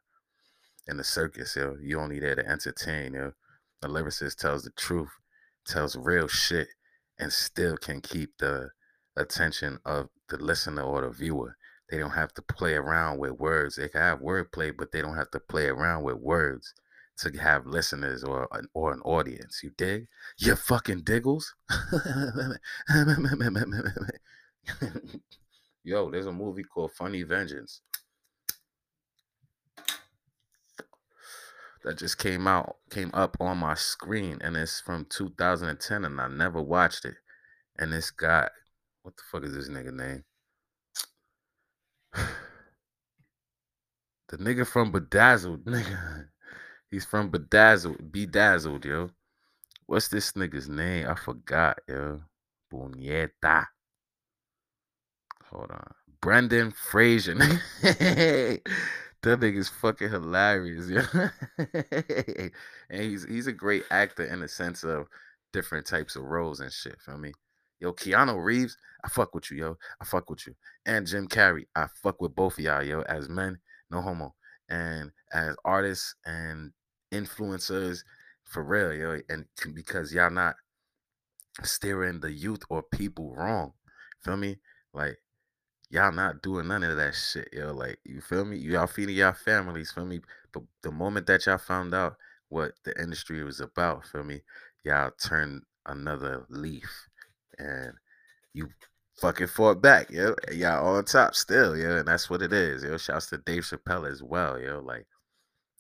in 0.88 0.98
the 0.98 1.04
circus, 1.04 1.56
yo. 1.56 1.78
You 1.82 2.00
only 2.00 2.20
there 2.20 2.36
to 2.36 2.48
entertain, 2.48 3.14
yo. 3.14 3.34
The 3.82 3.88
lyricist 3.88 4.38
tells 4.38 4.64
the 4.64 4.72
truth, 4.72 5.10
tells 5.68 5.96
real 5.96 6.28
shit, 6.28 6.68
and 7.20 7.32
still 7.32 7.78
can 7.78 8.02
keep 8.02 8.38
the 8.38 8.70
attention 9.16 9.80
of 9.86 10.10
the 10.30 10.38
listener 10.38 10.84
or 10.84 11.02
the 11.02 11.10
viewer. 11.10 11.58
They 11.92 11.98
don't 11.98 12.12
have 12.12 12.34
to 12.36 12.42
play 12.42 12.76
around 12.76 13.20
with 13.20 13.32
words. 13.34 13.76
They 13.76 13.90
can 13.90 14.00
have 14.00 14.20
wordplay, 14.20 14.76
but 14.76 14.94
they 14.94 15.02
don't 15.02 15.18
have 15.18 15.30
to 15.32 15.42
play 15.42 15.66
around 15.66 16.04
with 16.04 16.16
words 16.16 16.74
to 17.18 17.38
have 17.38 17.68
listeners 17.68 18.24
or 18.24 18.48
an, 18.54 18.70
or 18.74 18.94
an 18.94 19.02
audience. 19.02 19.60
You 19.62 19.72
dig? 19.78 20.08
You 20.38 20.56
fucking 20.56 21.02
diggles. 21.02 21.54
Yo, 25.84 26.10
there's 26.10 26.28
a 26.28 26.32
movie 26.32 26.64
called 26.64 26.94
Furry 26.94 27.24
Vengeance 27.24 27.82
that 31.84 31.98
just 31.98 32.18
came 32.18 32.48
out, 32.48 32.78
came 32.90 33.12
up 33.14 33.36
on 33.42 33.58
my 33.58 33.74
screen, 33.74 34.38
and 34.42 34.56
it's 34.56 34.80
from 34.80 35.06
2010, 35.10 36.06
and 36.06 36.22
I 36.22 36.28
never 36.30 36.62
watched 36.62 37.04
it. 37.04 37.16
And 37.78 37.92
this 37.92 38.12
guy, 38.12 38.50
what 39.02 39.18
the 39.18 39.24
fuck 39.30 39.44
is 39.44 39.54
this 39.54 39.68
nigga 39.68 39.94
name? 39.94 40.24
The 44.32 44.38
nigga 44.38 44.66
from 44.66 44.94
Bedazzled, 44.94 45.66
nigga. 45.66 46.28
He's 46.90 47.04
from 47.06 47.30
Bedazzled, 47.30 48.12
Bedazzled, 48.14 48.86
yo. 48.86 49.12
what's 49.88 50.08
this 50.08 50.32
nigga's 50.32 50.70
name? 50.70 51.08
I 51.10 51.16
forgot, 51.16 51.80
yo. 51.88 52.22
Buñeta. 52.72 53.66
Hold 55.50 55.72
on. 55.72 55.94
Brendan 56.22 56.72
Fraser. 56.72 57.36
that 57.82 58.62
nigga's 59.24 59.68
fucking 59.68 60.10
hilarious, 60.10 60.88
yo. 60.88 61.02
and 62.90 63.02
he's 63.02 63.26
he's 63.26 63.48
a 63.48 63.52
great 63.52 63.84
actor 63.92 64.24
in 64.24 64.40
the 64.40 64.48
sense 64.48 64.84
of 64.86 65.08
different 65.52 65.86
types 65.86 66.16
of 66.16 66.24
roles 66.24 66.62
and 66.62 66.72
shit. 66.72 67.02
Feel 67.02 67.18
me? 67.18 67.34
Yo, 67.82 67.92
Keanu 67.92 68.42
Reeves, 68.44 68.78
I 69.04 69.10
fuck 69.10 69.34
with 69.34 69.50
you, 69.50 69.58
yo. 69.58 69.78
I 70.00 70.06
fuck 70.06 70.30
with 70.30 70.46
you. 70.46 70.54
And 70.86 71.08
Jim 71.08 71.28
Carrey, 71.28 71.66
I 71.76 71.88
fuck 72.04 72.22
with 72.22 72.36
both 72.36 72.60
of 72.60 72.64
y'all, 72.64 72.84
yo. 72.84 73.02
As 73.02 73.28
men, 73.28 73.58
no 73.90 74.02
homo. 74.02 74.36
And 74.70 75.12
as 75.34 75.56
artists 75.66 76.14
and 76.24 76.72
influencers, 77.12 78.04
for 78.44 78.64
real, 78.64 78.94
yo. 78.94 79.20
And 79.30 79.46
because 79.74 80.14
y'all 80.14 80.30
not 80.30 80.56
steering 81.64 82.20
the 82.20 82.32
youth 82.32 82.62
or 82.70 82.84
people 82.84 83.34
wrong. 83.36 83.74
Feel 84.24 84.38
me? 84.38 84.60
Like 84.94 85.18
y'all 85.90 86.12
not 86.12 86.44
doing 86.44 86.68
none 86.68 86.84
of 86.84 86.98
that 86.98 87.16
shit, 87.16 87.50
yo. 87.52 87.74
Like 87.74 87.98
you 88.06 88.22
feel 88.22 88.46
me? 88.46 88.58
Y'all 88.58 88.86
feeding 88.86 89.16
y'all 89.16 89.34
families, 89.34 89.92
feel 89.92 90.06
me? 90.06 90.22
But 90.54 90.64
the 90.84 90.92
moment 90.92 91.26
that 91.26 91.48
y'all 91.48 91.58
found 91.58 91.96
out 91.96 92.16
what 92.50 92.74
the 92.84 93.00
industry 93.02 93.44
was 93.44 93.60
about, 93.60 94.06
feel 94.06 94.24
me? 94.24 94.42
Y'all 94.84 95.12
turned 95.20 95.64
another 95.88 96.46
leaf 96.50 97.08
and 97.62 97.94
you 98.54 98.68
fucking 99.20 99.48
fought 99.48 99.82
back, 99.82 100.10
yo. 100.10 100.36
Y'all 100.52 100.96
on 100.96 101.06
top 101.06 101.36
still, 101.36 101.78
yo. 101.78 101.98
And 101.98 102.08
that's 102.08 102.30
what 102.30 102.42
it 102.42 102.54
is, 102.54 102.84
yo. 102.84 102.98
Shouts 102.98 103.28
to 103.28 103.38
Dave 103.38 103.64
Chappelle 103.64 104.10
as 104.10 104.24
well, 104.24 104.60
yo. 104.60 104.82
Like 104.84 105.06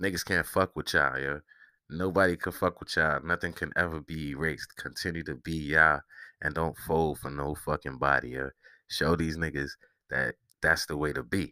niggas 0.02 0.26
can't 0.26 0.46
fuck 0.46 0.76
with 0.76 0.94
y'all, 0.94 1.20
yo. 1.20 1.42
Nobody 1.90 2.38
can 2.38 2.54
fuck 2.54 2.80
with 2.80 2.96
y'all. 2.96 3.22
Nothing 3.24 3.54
can 3.54 3.74
ever 3.76 4.00
be 4.00 4.30
erased. 4.30 4.76
Continue 4.78 5.24
to 5.24 5.36
be 5.36 5.58
y'all 5.58 6.02
and 6.42 6.54
don't 6.54 6.78
fold 6.78 7.20
for 7.20 7.30
no 7.30 7.56
fucking 7.56 7.98
body. 7.98 8.30
Yeah. 8.30 8.50
Show 8.88 9.16
these 9.16 9.38
niggas 9.38 9.72
that 10.10 10.36
that's 10.62 10.86
the 10.86 10.98
way 10.98 11.12
to 11.14 11.24
be. 11.24 11.52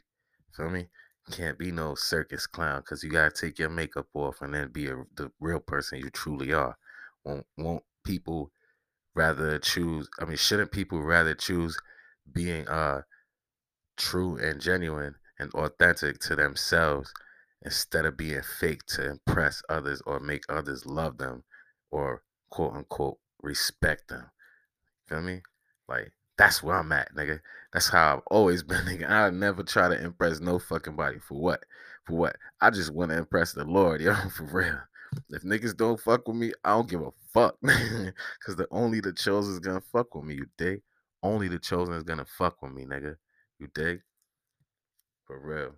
Feel 0.55 0.69
me? 0.69 0.87
Can't 1.31 1.59
be 1.59 1.71
no 1.71 1.93
circus 1.95 2.47
clown 2.47 2.81
because 2.81 3.03
you 3.03 3.09
gotta 3.11 3.31
take 3.31 3.59
your 3.59 3.69
makeup 3.69 4.07
off 4.13 4.41
and 4.41 4.53
then 4.53 4.69
be 4.69 4.87
a, 4.87 5.03
the 5.15 5.31
real 5.39 5.59
person 5.59 5.99
you 5.99 6.09
truly 6.09 6.53
are. 6.53 6.77
Won't 7.23 7.45
won't 7.57 7.83
people 8.03 8.51
rather 9.19 9.59
choose? 9.59 10.09
I 10.19 10.25
mean, 10.25 10.37
shouldn't 10.37 10.71
people 10.71 11.01
rather 11.01 11.35
choose 11.35 11.77
being 12.33 12.67
uh 12.67 13.01
true 13.97 14.37
and 14.37 14.61
genuine 14.61 15.15
and 15.39 15.51
authentic 15.53 16.19
to 16.19 16.35
themselves 16.35 17.13
instead 17.63 18.05
of 18.05 18.17
being 18.17 18.41
fake 18.41 18.85
to 18.87 19.05
impress 19.09 19.61
others 19.69 20.01
or 20.05 20.19
make 20.19 20.43
others 20.49 20.85
love 20.85 21.17
them 21.17 21.43
or 21.91 22.23
quote 22.49 22.73
unquote 22.73 23.17
respect 23.41 24.07
them. 24.09 24.25
you 25.09 25.15
Feel 25.17 25.21
me? 25.23 25.41
Like 25.87 26.13
that's 26.37 26.63
where 26.63 26.77
I'm 26.77 26.91
at, 26.91 27.13
nigga. 27.15 27.41
That's 27.73 27.89
how 27.89 28.15
I've 28.17 28.23
always 28.27 28.63
been, 28.71 28.85
nigga. 28.85 29.09
I 29.09 29.29
never 29.31 29.63
try 29.63 29.89
to 29.89 30.01
impress 30.03 30.39
no 30.39 30.59
fucking 30.59 30.95
body. 30.95 31.19
For 31.19 31.35
what? 31.39 31.63
For 32.05 32.15
what? 32.15 32.35
I 32.61 32.69
just 32.71 32.93
want 32.93 33.11
to 33.11 33.17
impress 33.17 33.53
the 33.53 33.65
Lord, 33.65 34.01
yo, 34.01 34.15
for 34.37 34.45
real. 34.45 34.79
If 35.29 35.43
niggas 35.43 35.75
don't 35.75 35.99
fuck 35.99 36.27
with 36.27 36.37
me, 36.37 36.53
I 36.63 36.71
don't 36.71 36.89
give 36.89 37.01
a 37.01 37.11
fuck. 37.33 37.55
Cause 38.45 38.55
the 38.55 38.67
only 38.71 38.99
the 38.99 39.13
chosen 39.13 39.53
is 39.53 39.59
gonna 39.59 39.81
fuck 39.81 40.13
with 40.15 40.25
me, 40.25 40.35
you 40.35 40.45
dig? 40.57 40.81
Only 41.21 41.47
the 41.47 41.59
chosen 41.59 41.95
is 41.95 42.03
gonna 42.03 42.25
fuck 42.25 42.61
with 42.61 42.71
me, 42.71 42.85
nigga. 42.85 43.15
You 43.59 43.67
dig? 43.73 44.01
For 45.25 45.39
real. 45.39 45.75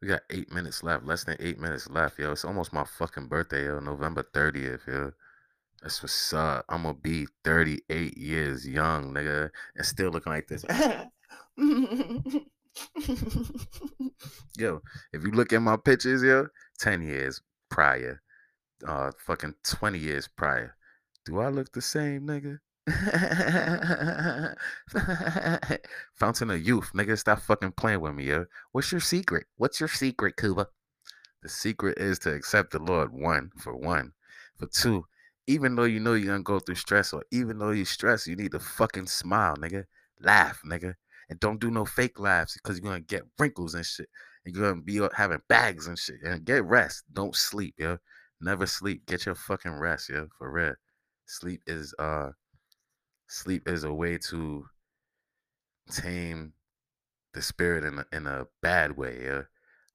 We 0.00 0.08
got 0.08 0.22
eight 0.30 0.52
minutes 0.52 0.82
left, 0.82 1.04
less 1.04 1.24
than 1.24 1.36
eight 1.40 1.58
minutes 1.58 1.88
left, 1.88 2.18
yo. 2.18 2.32
It's 2.32 2.44
almost 2.44 2.72
my 2.72 2.84
fucking 2.84 3.28
birthday, 3.28 3.64
yo. 3.64 3.80
November 3.80 4.22
30th, 4.34 4.86
yo. 4.86 5.12
That's 5.82 6.02
what's 6.02 6.32
up. 6.32 6.64
I'm 6.68 6.82
gonna 6.82 6.94
be 6.94 7.26
38 7.44 8.16
years 8.16 8.68
young, 8.68 9.14
nigga, 9.14 9.50
and 9.74 9.86
still 9.86 10.10
looking 10.10 10.32
like 10.32 10.48
this. 10.48 10.64
yo, 14.56 14.80
if 15.12 15.22
you 15.22 15.30
look 15.30 15.52
at 15.52 15.60
my 15.60 15.76
pictures, 15.76 16.22
yo, 16.22 16.48
10 16.78 17.02
years 17.02 17.40
prior, 17.70 18.22
uh, 18.86 19.10
fucking 19.18 19.54
20 19.64 19.98
years 19.98 20.28
prior. 20.28 20.76
Do 21.24 21.40
I 21.40 21.48
look 21.48 21.72
the 21.72 21.82
same, 21.82 22.26
nigga? 22.26 22.58
Fountain 26.14 26.50
of 26.50 26.64
youth, 26.64 26.90
nigga. 26.94 27.18
Stop 27.18 27.40
fucking 27.40 27.72
playing 27.72 28.00
with 28.00 28.14
me, 28.14 28.24
yo. 28.24 28.46
What's 28.72 28.92
your 28.92 29.00
secret? 29.00 29.46
What's 29.56 29.80
your 29.80 29.88
secret, 29.88 30.36
Cuba? 30.36 30.68
The 31.42 31.48
secret 31.48 31.98
is 31.98 32.18
to 32.20 32.32
accept 32.32 32.72
the 32.72 32.78
Lord, 32.78 33.12
one, 33.12 33.50
for 33.58 33.74
one. 33.74 34.12
For 34.56 34.66
two, 34.66 35.06
even 35.46 35.74
though 35.74 35.84
you 35.84 36.00
know 36.00 36.14
you're 36.14 36.32
gonna 36.32 36.42
go 36.42 36.60
through 36.60 36.76
stress, 36.76 37.12
or 37.12 37.24
even 37.30 37.58
though 37.58 37.70
you 37.70 37.84
stress, 37.84 38.26
you 38.26 38.36
need 38.36 38.52
to 38.52 38.60
fucking 38.60 39.06
smile, 39.06 39.56
nigga. 39.56 39.84
Laugh, 40.20 40.60
nigga. 40.64 40.94
And 41.28 41.40
don't 41.40 41.60
do 41.60 41.70
no 41.70 41.84
fake 41.84 42.20
laughs 42.20 42.54
because 42.54 42.78
you're 42.78 42.88
gonna 42.88 43.00
get 43.00 43.24
wrinkles 43.38 43.74
and 43.74 43.84
shit. 43.84 44.08
And 44.44 44.54
you're 44.54 44.70
gonna 44.70 44.82
be 44.82 45.00
having 45.16 45.40
bags 45.48 45.86
and 45.86 45.98
shit. 45.98 46.16
And 46.24 46.44
get 46.44 46.64
rest. 46.64 47.04
Don't 47.12 47.34
sleep, 47.34 47.74
yo. 47.78 47.98
Never 48.40 48.66
sleep. 48.66 49.06
Get 49.06 49.26
your 49.26 49.34
fucking 49.34 49.72
rest, 49.72 50.08
yo. 50.08 50.28
For 50.38 50.50
real. 50.50 50.74
Sleep 51.26 51.62
is 51.66 51.94
uh 51.98 52.30
sleep 53.28 53.68
is 53.68 53.84
a 53.84 53.92
way 53.92 54.18
to 54.18 54.66
tame 55.90 56.52
the 57.34 57.42
spirit 57.42 57.84
in 57.84 57.98
a, 57.98 58.06
in 58.12 58.26
a 58.26 58.46
bad 58.62 58.96
way. 58.96 59.20
Yeah? 59.22 59.42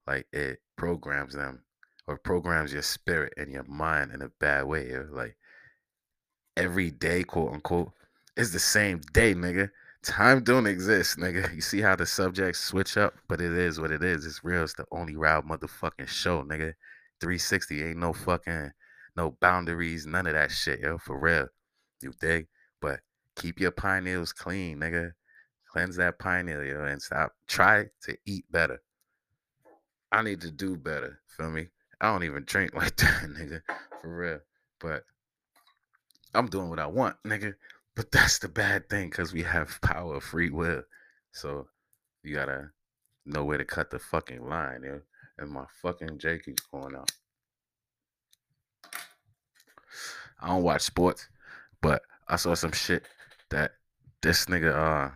Like 0.06 0.26
it 0.32 0.60
programs 0.76 1.34
them 1.34 1.62
or 2.06 2.18
programs 2.18 2.72
your 2.72 2.82
spirit 2.82 3.34
and 3.36 3.50
your 3.50 3.64
mind 3.64 4.12
in 4.12 4.22
a 4.22 4.30
bad 4.40 4.64
way. 4.64 4.90
Yeah? 4.90 5.04
Like 5.10 5.36
every 6.56 6.90
day, 6.90 7.22
quote 7.22 7.52
unquote, 7.52 7.92
is 8.36 8.52
the 8.52 8.58
same 8.58 9.00
day, 9.12 9.34
nigga. 9.34 9.70
Time 10.02 10.42
don't 10.42 10.66
exist, 10.66 11.16
nigga. 11.18 11.54
You 11.54 11.60
see 11.60 11.80
how 11.80 11.94
the 11.94 12.06
subjects 12.06 12.58
switch 12.60 12.96
up, 12.96 13.14
but 13.28 13.40
it 13.40 13.52
is 13.52 13.78
what 13.78 13.92
it 13.92 14.02
is. 14.02 14.26
It's 14.26 14.42
real. 14.42 14.64
It's 14.64 14.74
the 14.74 14.84
only 14.90 15.14
route 15.14 15.46
motherfucking 15.46 16.08
show, 16.08 16.42
nigga. 16.42 16.74
360 17.20 17.84
ain't 17.84 17.98
no 17.98 18.12
fucking 18.12 18.72
no 19.16 19.36
boundaries, 19.40 20.06
none 20.06 20.26
of 20.26 20.34
that 20.34 20.50
shit, 20.50 20.80
yo. 20.80 20.98
For 20.98 21.18
real. 21.18 21.46
You 22.02 22.12
dig? 22.20 22.48
But 22.80 23.00
keep 23.36 23.60
your 23.60 23.70
pineals 23.70 24.32
clean, 24.32 24.80
nigga. 24.80 25.12
Cleanse 25.70 25.96
that 25.96 26.18
pineal, 26.18 26.64
yo, 26.64 26.84
and 26.84 27.00
stop. 27.00 27.32
Try 27.46 27.86
to 28.02 28.16
eat 28.26 28.44
better. 28.50 28.82
I 30.10 30.22
need 30.22 30.40
to 30.40 30.50
do 30.50 30.76
better. 30.76 31.20
Feel 31.36 31.50
me? 31.50 31.68
I 32.00 32.12
don't 32.12 32.24
even 32.24 32.44
drink 32.44 32.74
like 32.74 32.96
that, 32.96 33.28
nigga. 33.28 33.60
For 34.00 34.16
real. 34.16 34.40
But 34.80 35.04
I'm 36.34 36.48
doing 36.48 36.68
what 36.68 36.80
I 36.80 36.86
want, 36.86 37.16
nigga. 37.24 37.54
But 37.94 38.10
that's 38.10 38.38
the 38.38 38.48
bad 38.48 38.88
thing 38.88 39.10
because 39.10 39.32
we 39.32 39.42
have 39.42 39.80
power 39.82 40.16
of 40.16 40.24
free 40.24 40.50
will. 40.50 40.82
So 41.32 41.68
you 42.22 42.34
gotta 42.34 42.70
know 43.26 43.44
where 43.44 43.58
to 43.58 43.64
cut 43.64 43.90
the 43.90 43.98
fucking 43.98 44.48
line. 44.48 44.84
And 45.38 45.50
my 45.50 45.64
fucking 45.82 46.18
J 46.18 46.38
keeps 46.38 46.62
going 46.66 46.94
out. 46.94 47.10
I 50.40 50.48
don't 50.48 50.62
watch 50.62 50.82
sports, 50.82 51.28
but 51.80 52.02
I 52.28 52.36
saw 52.36 52.54
some 52.54 52.72
shit 52.72 53.04
that 53.50 53.72
this 54.22 54.46
nigga 54.46 54.74
uh 54.74 55.10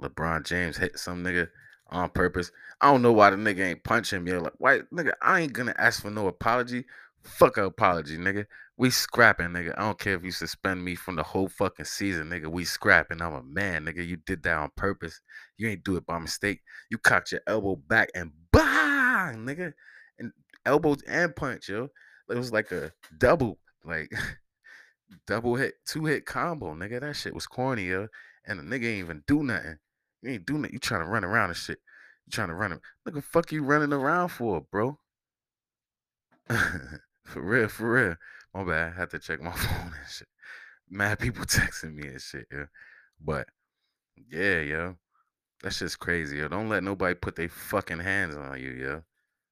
LeBron 0.00 0.44
James 0.44 0.76
hit 0.76 0.98
some 0.98 1.22
nigga 1.22 1.48
on 1.90 2.10
purpose. 2.10 2.50
I 2.80 2.90
don't 2.90 3.02
know 3.02 3.12
why 3.12 3.30
the 3.30 3.36
nigga 3.36 3.66
ain't 3.66 3.84
punch 3.84 4.12
him. 4.12 4.26
Yo, 4.26 4.40
like, 4.40 4.54
why 4.58 4.80
nigga? 4.92 5.12
I 5.20 5.40
ain't 5.40 5.52
gonna 5.52 5.74
ask 5.78 6.02
for 6.02 6.10
no 6.10 6.26
apology. 6.26 6.84
Fuck 7.22 7.58
a 7.58 7.64
apology, 7.64 8.16
nigga. 8.16 8.46
We 8.80 8.88
scrapping, 8.88 9.48
nigga. 9.48 9.74
I 9.76 9.82
don't 9.82 9.98
care 9.98 10.14
if 10.14 10.24
you 10.24 10.30
suspend 10.30 10.82
me 10.82 10.94
from 10.94 11.14
the 11.14 11.22
whole 11.22 11.50
fucking 11.50 11.84
season, 11.84 12.30
nigga. 12.30 12.46
We 12.46 12.64
scrapping. 12.64 13.20
I'm 13.20 13.34
a 13.34 13.42
man, 13.42 13.84
nigga. 13.84 14.06
You 14.08 14.16
did 14.16 14.42
that 14.44 14.56
on 14.56 14.70
purpose. 14.74 15.20
You 15.58 15.68
ain't 15.68 15.84
do 15.84 15.96
it 15.96 16.06
by 16.06 16.18
mistake. 16.18 16.62
You 16.90 16.96
cocked 16.96 17.30
your 17.30 17.42
elbow 17.46 17.76
back 17.76 18.08
and 18.14 18.32
bang, 18.50 19.44
nigga. 19.44 19.74
And 20.18 20.32
elbows 20.64 21.02
and 21.06 21.36
punch, 21.36 21.68
yo. 21.68 21.88
It 22.30 22.38
was 22.38 22.54
like 22.54 22.72
a 22.72 22.90
double, 23.18 23.58
like 23.84 24.10
double 25.26 25.56
hit, 25.56 25.74
two 25.86 26.06
hit 26.06 26.24
combo, 26.24 26.74
nigga. 26.74 27.02
That 27.02 27.16
shit 27.16 27.34
was 27.34 27.46
corny, 27.46 27.84
yo. 27.84 28.08
And 28.46 28.58
the 28.58 28.62
nigga 28.62 28.86
ain't 28.86 29.04
even 29.04 29.22
do 29.26 29.42
nothing. 29.42 29.76
You 30.22 30.30
ain't 30.30 30.46
do 30.46 30.54
nothing. 30.54 30.72
You 30.72 30.78
trying 30.78 31.02
to 31.02 31.06
run 31.06 31.24
around 31.24 31.50
and 31.50 31.56
shit. 31.58 31.80
You 32.24 32.30
trying 32.30 32.48
to 32.48 32.54
run 32.54 32.72
him. 32.72 32.80
Look 33.04 33.14
the 33.14 33.20
fuck 33.20 33.52
you 33.52 33.62
running 33.62 33.92
around 33.92 34.30
for, 34.30 34.62
bro. 34.72 34.98
for 36.48 37.42
real, 37.42 37.68
for 37.68 37.92
real. 37.92 38.16
My 38.54 38.64
bad. 38.64 38.92
I 38.94 39.00
had 39.00 39.10
to 39.10 39.18
check 39.18 39.40
my 39.40 39.52
phone 39.56 39.86
and 39.86 40.10
shit. 40.10 40.28
Mad 40.88 41.18
people 41.18 41.44
texting 41.46 41.94
me 41.94 42.08
and 42.08 42.20
shit, 42.20 42.46
yeah. 42.52 42.66
But 43.20 43.48
yeah, 44.30 44.60
yo. 44.60 44.96
That's 45.62 45.78
just 45.78 45.98
crazy, 45.98 46.38
yo. 46.38 46.48
Don't 46.48 46.70
let 46.70 46.82
nobody 46.82 47.14
put 47.14 47.36
their 47.36 47.48
fucking 47.48 47.98
hands 47.98 48.36
on 48.36 48.58
you, 48.60 48.70
yo. 48.70 49.02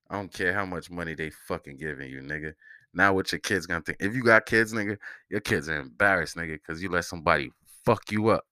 I 0.09 0.17
don't 0.17 0.33
care 0.33 0.55
how 0.55 0.65
much 0.65 0.91
money 0.91 1.15
they 1.15 1.31
fucking 1.31 1.77
giving 1.77 2.11
you, 2.11 2.23
nigga. 2.23 2.55
Now 2.95 3.13
what 3.13 3.31
your 3.31 3.41
kids 3.41 3.67
gonna 3.67 3.83
think? 3.83 3.99
If 4.01 4.15
you 4.15 4.23
got 4.23 4.47
kids, 4.47 4.73
nigga, 4.73 4.97
your 5.29 5.41
kids 5.41 5.69
are 5.69 5.79
embarrassed, 5.79 6.37
nigga, 6.37 6.55
because 6.55 6.83
you 6.83 6.89
let 6.89 7.05
somebody 7.05 7.51
fuck 7.85 8.11
you 8.11 8.29
up 8.29 8.45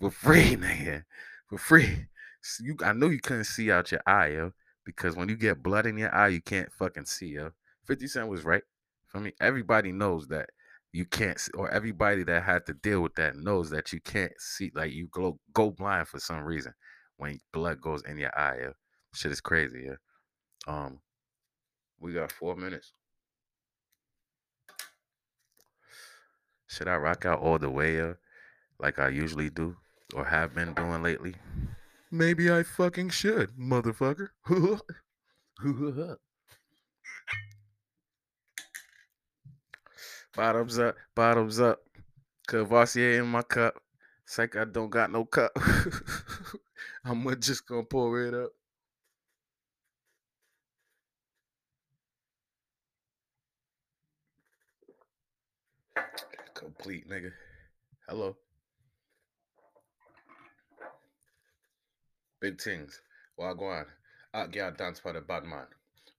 for 0.00 0.10
free, 0.10 0.56
nigga. 0.56 1.04
For 1.48 1.58
free. 1.58 2.06
You 2.60 2.76
I 2.82 2.92
know 2.92 3.08
you 3.08 3.20
couldn't 3.20 3.44
see 3.44 3.70
out 3.70 3.92
your 3.92 4.02
eye, 4.06 4.28
yo. 4.28 4.52
Because 4.84 5.16
when 5.16 5.28
you 5.28 5.36
get 5.36 5.62
blood 5.62 5.86
in 5.86 5.98
your 5.98 6.14
eye, 6.14 6.28
you 6.28 6.42
can't 6.42 6.72
fucking 6.72 7.06
see, 7.06 7.28
yo. 7.28 7.50
50 7.86 8.06
Cent 8.06 8.28
was 8.28 8.44
right. 8.44 8.62
For 9.14 9.20
me, 9.20 9.32
everybody 9.40 9.92
knows 9.92 10.26
that 10.26 10.48
you 10.92 11.04
can't 11.04 11.40
or 11.54 11.70
everybody 11.70 12.24
that 12.24 12.42
had 12.42 12.66
to 12.66 12.74
deal 12.74 13.00
with 13.00 13.14
that 13.14 13.36
knows 13.36 13.70
that 13.70 13.92
you 13.92 14.00
can't 14.00 14.32
see, 14.40 14.72
like 14.74 14.92
you 14.92 15.06
go 15.12 15.38
go 15.52 15.70
blind 15.70 16.08
for 16.08 16.18
some 16.18 16.42
reason 16.42 16.74
when 17.16 17.38
blood 17.52 17.80
goes 17.80 18.02
in 18.08 18.18
your 18.18 18.36
eye. 18.36 18.58
Yo. 18.62 18.72
Shit 19.14 19.30
is 19.30 19.40
crazy, 19.40 19.86
yeah. 19.86 19.94
Um, 20.66 20.98
we 22.00 22.12
got 22.12 22.32
four 22.32 22.56
minutes. 22.56 22.92
Should 26.66 26.88
I 26.88 26.96
rock 26.96 27.24
out 27.24 27.38
all 27.38 27.60
the 27.60 27.70
way, 27.70 27.98
yo, 27.98 28.16
like 28.80 28.98
I 28.98 29.10
usually 29.10 29.48
do 29.48 29.76
or 30.12 30.24
have 30.24 30.56
been 30.56 30.74
doing 30.74 31.04
lately? 31.04 31.36
Maybe 32.10 32.50
I 32.50 32.64
fucking 32.64 33.10
should, 33.10 33.52
motherfucker. 33.56 34.30
bottoms 40.36 40.78
up, 40.78 40.96
bottoms 41.14 41.60
up. 41.60 41.80
Courvoisier 42.46 43.20
in 43.20 43.26
my 43.26 43.42
cup. 43.42 43.74
It's 44.24 44.38
like 44.38 44.56
I 44.56 44.64
don't 44.64 44.90
got 44.90 45.10
no 45.10 45.24
cup. 45.24 45.52
I'm 47.04 47.40
just 47.40 47.66
gonna 47.66 47.84
pour 47.84 48.20
it 48.22 48.34
up. 48.34 48.50
Complete, 56.54 57.08
nigga. 57.08 57.30
Hello. 58.08 58.36
Big 62.40 62.60
things. 62.60 63.00
Wagwan. 63.38 63.86
Ah, 64.32 64.42
Out 64.42 64.52
girl 64.52 64.72
dance 64.72 64.98
for 65.00 65.12
the 65.12 65.20
bad 65.20 65.44
man. 65.44 65.66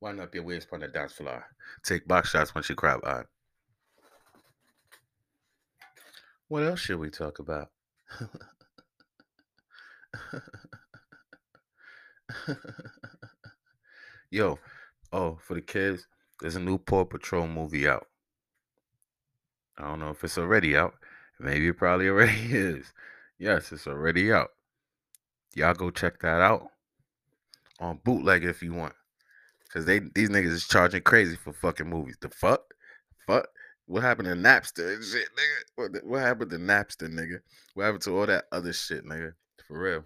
Wind 0.01 0.19
up 0.19 0.34
your 0.34 0.43
waist 0.43 0.67
on 0.71 0.80
the 0.80 0.88
dance 0.88 1.13
floor. 1.13 1.45
Take 1.84 2.08
back 2.08 2.25
shots 2.25 2.54
when 2.54 2.63
she 2.63 2.75
crab 2.75 3.01
on. 3.04 3.25
What 6.47 6.63
else 6.63 6.79
should 6.79 6.99
we 6.99 7.10
talk 7.10 7.39
about? 7.39 7.69
Yo, 14.29 14.60
oh, 15.12 15.38
for 15.41 15.55
the 15.55 15.62
kids, 15.62 16.08
there's 16.39 16.55
a 16.55 16.60
new 16.60 16.77
Paw 16.77 17.05
Patrol 17.05 17.47
movie 17.47 17.88
out. 17.88 18.05
I 19.77 19.84
don't 19.84 19.99
know 19.99 20.12
if 20.12 20.23
it's 20.23 20.38
already 20.38 20.77
out. 20.77 20.93
Maybe 21.39 21.67
it 21.67 21.77
probably 21.77 22.08
already 22.12 22.53
is. 22.53 22.93
Yes, 23.39 23.71
it's 23.71 23.88
already 23.88 24.31
out. 24.31 24.49
Y'all 25.55 25.73
go 25.73 25.89
check 25.89 26.19
that 26.19 26.41
out 26.41 26.67
on 27.79 27.99
bootleg 28.03 28.43
if 28.43 28.62
you 28.62 28.73
want. 28.73 28.93
Cause 29.73 29.86
they 29.86 29.99
these 29.99 30.29
niggas 30.29 30.51
is 30.51 30.67
charging 30.67 31.01
crazy 31.01 31.36
for 31.36 31.51
fucking 31.51 31.89
movies. 31.89 32.17
The 32.21 32.29
fuck? 32.29 32.62
Fuck? 33.27 33.47
What 33.88 34.02
happened 34.02 34.28
to 34.28 34.34
Napster 34.34 35.02
shit, 35.04 35.30
nigga? 35.38 35.58
What, 35.76 36.06
what 36.06 36.21
happened 36.21 36.52
to 36.52 36.58
Napster, 36.58 37.08
nigga? 37.08 37.39
What 37.76 37.84
happened 37.84 38.02
to 38.04 38.17
all 38.17 38.26
that 38.26 38.45
other 38.52 38.74
shit, 38.74 39.06
nigga? 39.06 39.34
For 39.67 39.80
real. 39.80 40.06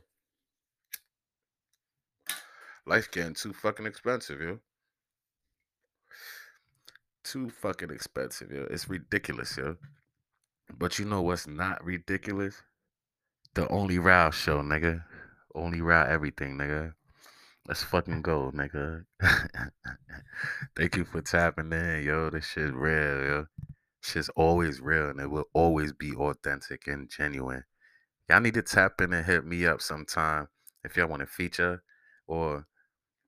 Life's 2.85 3.07
getting 3.07 3.35
too 3.35 3.53
fucking 3.53 3.85
expensive, 3.85 4.41
yo. 4.41 4.59
Too 7.23 7.49
fucking 7.49 7.91
expensive, 7.91 8.51
yo. 8.51 8.67
It's 8.69 8.89
ridiculous, 8.89 9.55
yo. 9.57 9.77
But 10.77 10.99
you 10.99 11.05
know 11.05 11.21
what's 11.21 11.47
not 11.47 11.83
ridiculous? 11.83 12.61
The 13.53 13.67
only 13.69 13.99
Row 13.99 14.31
show, 14.31 14.61
nigga. 14.61 15.03
Only 15.55 15.81
Row 15.81 16.03
everything, 16.03 16.57
nigga. 16.57 16.93
Let's 17.67 17.83
fucking 17.83 18.23
go, 18.23 18.51
nigga. 18.53 19.05
Thank 20.75 20.97
you 20.97 21.05
for 21.05 21.21
tapping 21.21 21.71
in, 21.71 22.03
yo. 22.03 22.29
This 22.29 22.45
shit 22.45 22.73
real, 22.73 23.23
yo. 23.23 23.45
Shit's 24.01 24.29
always 24.29 24.79
real 24.79 25.09
and 25.09 25.19
it 25.19 25.29
will 25.29 25.49
always 25.53 25.93
be 25.93 26.13
authentic 26.13 26.87
and 26.87 27.09
genuine. 27.09 27.63
Y'all 28.29 28.39
need 28.39 28.53
to 28.53 28.61
tap 28.61 29.01
in 29.01 29.13
and 29.13 29.25
hit 29.25 29.45
me 29.45 29.65
up 29.65 29.81
sometime 29.81 30.47
if 30.83 30.95
y'all 30.95 31.07
want 31.07 31.21
to 31.21 31.27
feature 31.27 31.83
or 32.27 32.65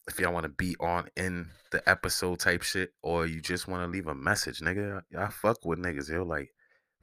if 0.08 0.20
y'all 0.20 0.34
want 0.34 0.44
to 0.44 0.50
be 0.50 0.76
on 0.80 1.08
in 1.16 1.48
the 1.72 1.88
episode 1.90 2.40
type 2.40 2.62
shit 2.62 2.92
or 3.02 3.26
you 3.26 3.42
just 3.42 3.68
want 3.68 3.84
to 3.84 3.88
leave 3.88 4.08
a 4.08 4.16
message, 4.16 4.60
nigga. 4.60 5.02
Y'all 5.10 5.30
fuck 5.30 5.66
with 5.66 5.80
niggas, 5.80 6.10
yo. 6.10 6.24
Like, 6.24 6.50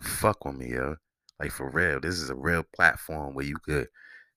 fuck 0.01 0.45
with 0.45 0.57
me, 0.57 0.71
yo. 0.71 0.97
Like, 1.39 1.53
for 1.53 1.71
real. 1.71 2.01
This 2.01 2.17
is 2.17 2.31
a 2.31 2.35
real 2.35 2.65
platform 2.75 3.35
where 3.35 3.45
you 3.45 3.57
could 3.57 3.89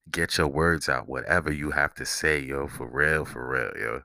get 0.10 0.38
your 0.38 0.48
words 0.48 0.90
out, 0.90 1.08
whatever 1.08 1.52
you 1.52 1.72
have 1.72 1.94
to 1.96 2.06
say, 2.06 2.40
yo. 2.40 2.68
For 2.68 2.90
real, 2.90 3.26
for 3.26 3.48
real, 3.48 3.72
yo. 3.80 4.02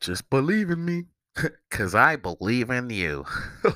Just 0.00 0.30
believe 0.30 0.70
in 0.70 0.84
me. 0.84 1.04
Cause 1.70 1.94
I 1.94 2.16
believe 2.16 2.70
in 2.70 2.90
you. 2.90 3.24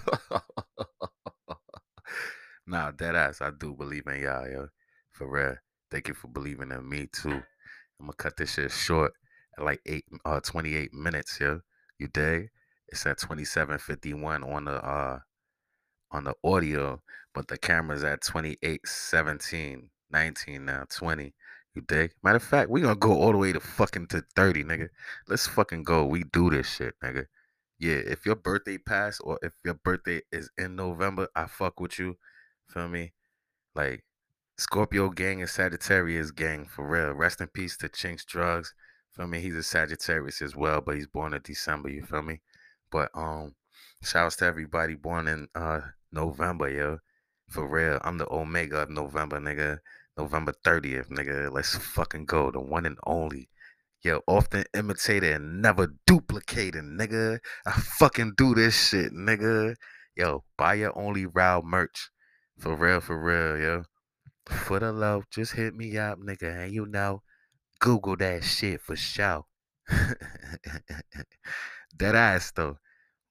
nah, 2.66 2.90
dead 2.90 3.14
ass. 3.14 3.40
I 3.40 3.51
do 3.51 3.75
believe 3.75 4.07
in 4.07 4.22
y'all, 4.22 4.48
yo. 4.48 4.68
For 5.11 5.29
real. 5.29 5.57
Thank 5.90 6.09
you 6.09 6.14
for 6.14 6.29
believing 6.29 6.70
in 6.70 6.88
me 6.88 7.09
too. 7.12 7.31
I'm 7.31 8.07
gonna 8.07 8.14
cut 8.14 8.37
this 8.37 8.55
shit 8.55 8.70
short 8.70 9.12
at 9.59 9.64
like 9.64 9.81
eight 9.87 10.05
uh 10.25 10.40
28 10.40 10.92
minutes, 10.94 11.38
yo. 11.40 11.61
You 11.98 12.09
dig? 12.09 12.48
It's 12.88 13.07
at 13.07 13.18
2751 13.18 14.42
on 14.42 14.64
the 14.64 14.85
uh 14.85 15.18
on 16.11 16.25
the 16.25 16.35
audio, 16.44 17.01
but 17.35 17.48
the 17.48 17.59
camera's 17.59 18.05
at 18.05 18.22
28 18.22 18.81
17 18.85 19.90
19 20.11 20.64
now 20.64 20.85
20. 20.90 21.35
You 21.75 21.83
dig? 21.83 22.12
Matter 22.22 22.37
of 22.37 22.42
fact, 22.42 22.70
we 22.70 22.81
gonna 22.81 22.96
go 22.96 23.12
all 23.12 23.33
the 23.33 23.38
way 23.38 23.53
to 23.53 23.61
fucking 23.61 24.09
to 24.09 24.22
30, 24.35 24.64
nigga. 24.64 24.88
Let's 25.29 25.46
fucking 25.46 25.85
go. 25.85 26.05
We 26.05 26.25
do 26.25 26.51
this 26.51 26.68
shit, 26.68 26.94
nigga 27.03 27.27
yeah, 27.82 27.96
if 27.96 28.24
your 28.24 28.36
birthday 28.36 28.78
pass 28.78 29.18
or 29.18 29.40
if 29.42 29.54
your 29.64 29.74
birthday 29.74 30.20
is 30.30 30.48
in 30.56 30.76
November, 30.76 31.26
I 31.34 31.46
fuck 31.46 31.80
with 31.80 31.98
you. 31.98 32.16
Feel 32.68 32.88
me? 32.88 33.12
Like 33.74 34.04
Scorpio 34.56 35.08
gang 35.08 35.40
and 35.40 35.50
Sagittarius 35.50 36.30
gang 36.30 36.66
for 36.66 36.86
real. 36.86 37.10
Rest 37.10 37.40
in 37.40 37.48
peace 37.48 37.76
to 37.78 37.88
Chinx 37.88 38.24
Drugz. 38.24 38.68
Feel 39.16 39.26
me? 39.26 39.40
He's 39.40 39.56
a 39.56 39.64
Sagittarius 39.64 40.40
as 40.42 40.54
well, 40.54 40.80
but 40.80 40.94
he's 40.94 41.08
born 41.08 41.34
in 41.34 41.40
December. 41.42 41.88
You 41.88 42.04
feel 42.04 42.22
me? 42.22 42.40
But 42.92 43.10
um, 43.14 43.56
shouts 44.00 44.36
to 44.36 44.44
everybody 44.44 44.94
born 44.94 45.26
in 45.26 45.48
uh 45.56 45.80
November, 46.12 46.68
yo. 46.70 46.98
For 47.48 47.66
real, 47.66 47.98
I'm 48.04 48.16
the 48.16 48.32
Omega 48.32 48.82
of 48.82 48.90
November, 48.90 49.40
nigga. 49.40 49.80
November 50.16 50.52
30th, 50.64 51.08
nigga. 51.08 51.52
Let's 51.52 51.76
fucking 51.76 52.26
go. 52.26 52.52
The 52.52 52.60
one 52.60 52.86
and 52.86 52.98
only. 53.06 53.48
Yo, 54.02 54.20
often 54.26 54.64
imitated 54.74 55.32
and 55.32 55.62
never 55.62 55.94
duplicated, 56.08 56.82
nigga. 56.82 57.38
I 57.64 57.70
fucking 57.70 58.32
do 58.36 58.52
this 58.52 58.88
shit, 58.88 59.12
nigga. 59.12 59.76
Yo, 60.16 60.42
buy 60.58 60.74
your 60.74 60.98
only 60.98 61.24
Row 61.24 61.62
merch. 61.64 62.10
For 62.58 62.74
real, 62.74 63.00
for 63.00 63.16
real, 63.16 63.62
yo. 63.62 63.84
For 64.46 64.80
the 64.80 64.90
love, 64.92 65.24
just 65.30 65.52
hit 65.52 65.76
me 65.76 65.96
up, 65.98 66.18
nigga. 66.18 66.64
And 66.64 66.72
you 66.72 66.84
know, 66.86 67.22
Google 67.78 68.16
that 68.16 68.42
shit 68.42 68.80
for 68.80 68.96
sure. 68.96 69.44
Dead 71.96 72.16
ass 72.16 72.52
though. 72.56 72.78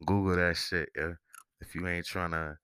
Google 0.06 0.38
that 0.38 0.56
shit, 0.56 0.90
yo. 0.96 1.16
If 1.60 1.76
you 1.76 1.86
ain't 1.86 2.06
trying 2.06 2.32
to 2.32 2.58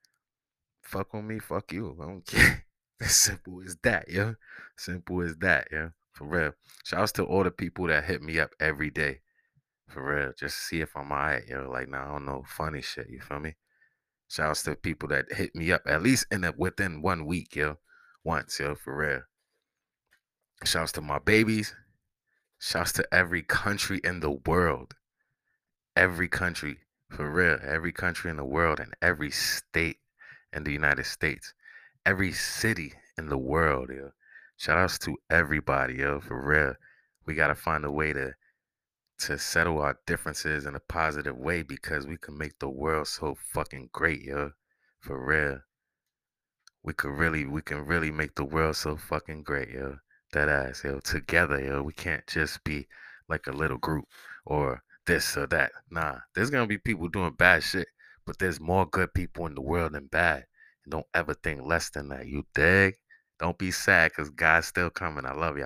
fuck 0.82 1.13
with 1.13 1.26
me, 1.26 1.39
fuck 1.39 1.74
you. 1.74 1.98
I 2.02 2.06
don't 2.06 2.26
care. 2.26 2.63
As 3.02 3.15
simple 3.15 3.62
as 3.65 3.76
that, 3.84 4.10
yo. 4.10 4.36
Simple 4.78 5.22
as 5.24 5.36
that, 5.38 5.67
yo. 5.72 5.91
For 6.18 6.26
real. 6.26 6.52
Shouts 6.84 7.12
to 7.14 7.24
all 7.26 7.44
the 7.44 7.52
people 7.52 7.86
that 7.88 8.06
hit 8.06 8.24
me 8.24 8.40
up 8.40 8.50
every 8.60 8.90
day. 8.90 9.20
For 9.88 10.04
real. 10.04 10.34
Just 10.38 10.58
see 10.58 10.82
if 10.82 10.98
I'm 10.98 11.12
alright, 11.12 11.48
yo. 11.48 11.70
Like, 11.70 11.90
nah, 11.90 12.06
I 12.06 12.12
don't 12.14 12.26
know. 12.26 12.44
Funny 12.48 12.82
shit. 12.82 13.08
You 13.08 13.20
feel 13.20 13.40
me? 13.40 13.56
Shouts 14.28 14.64
to 14.64 14.76
people 14.76 15.10
that 15.10 15.32
hit 15.32 15.56
me 15.56 15.72
up 15.72 15.84
at 15.86 16.02
least 16.02 16.26
in 16.32 16.44
a, 16.44 16.54
within 16.58 17.04
one 17.04 17.28
week, 17.28 17.56
yo. 17.56 17.78
Once, 18.24 18.60
yo. 18.60 18.74
For 18.74 18.98
real. 18.98 19.22
Shouts 20.64 20.92
to 20.94 21.02
my 21.02 21.20
babies. 21.20 21.76
Shouts 22.60 22.94
to 22.94 23.08
every 23.14 23.44
country 23.44 24.02
in 24.04 24.20
the 24.20 24.32
world. 24.32 24.96
Every 25.96 26.28
country. 26.28 26.80
For 27.12 27.30
real. 27.30 27.60
Every 27.62 27.92
country 27.92 28.32
in 28.32 28.38
the 28.38 28.44
world 28.44 28.80
and 28.80 28.96
every 29.04 29.30
state 29.30 29.98
in 30.52 30.64
the 30.64 30.74
United 30.74 31.06
States. 31.06 31.54
Every 32.08 32.32
city 32.32 32.94
in 33.20 33.30
the 33.30 33.38
world, 33.38 33.92
yo. 33.92 34.14
Shout 34.60 34.80
outs 34.80 34.98
to 35.00 35.15
everybody, 35.30 35.98
yo, 35.98 36.20
for 36.20 36.43
real. 36.43 36.74
We 37.28 37.36
gotta 37.36 37.54
find 37.54 37.86
a 37.86 37.91
way 37.91 38.12
to 38.13 38.34
to 39.20 39.38
settle 39.38 39.80
our 39.80 40.00
differences 40.08 40.65
in 40.65 40.74
a 40.74 40.80
positive 40.80 41.38
way 41.38 41.62
because 41.62 42.08
we 42.08 42.17
can 42.17 42.36
make 42.39 42.58
the 42.58 42.70
world 42.70 43.08
so 43.08 43.36
fucking 43.36 43.89
great, 43.91 44.24
yo. 44.24 44.54
For 45.00 45.24
real. 45.24 45.62
We 46.82 46.93
could 46.93 47.12
really 47.12 47.46
we 47.46 47.62
can 47.62 47.86
really 47.86 48.10
make 48.10 48.34
the 48.34 48.46
world 48.46 48.76
so 48.76 48.98
fucking 48.98 49.43
great, 49.43 49.70
yo. 49.70 50.00
That 50.34 50.50
ass, 50.50 50.84
yo. 50.84 51.02
Together, 51.02 51.60
yo. 51.63 51.84
We 51.84 51.93
can't 51.93 52.26
just 52.26 52.63
be 52.63 52.88
like 53.30 53.46
a 53.46 53.52
little 53.52 53.78
group 53.78 54.06
or 54.43 54.82
this 55.06 55.38
or 55.38 55.46
that. 55.48 55.72
Nah. 55.91 56.22
There's 56.34 56.50
gonna 56.50 56.65
be 56.65 56.80
people 56.80 57.10
doing 57.10 57.34
bad 57.34 57.62
shit, 57.62 57.89
but 58.26 58.39
there's 58.39 58.60
more 58.60 58.88
good 58.88 59.13
people 59.13 59.46
in 59.46 59.54
the 59.54 59.62
world 59.62 59.93
than 59.93 60.08
bad. 60.08 60.46
And 60.84 60.91
don't 60.93 61.08
ever 61.13 61.36
think 61.36 61.62
less 61.62 61.91
than 61.91 62.10
that. 62.10 62.26
You 62.26 62.43
dig? 62.56 62.96
Don't 63.39 63.58
be 63.58 63.71
sad 63.71 64.12
because 64.12 64.30
God's 64.30 64.67
still 64.67 64.89
coming. 64.89 65.26
I 65.26 65.34
love 65.34 65.58
y'all. 65.58 65.65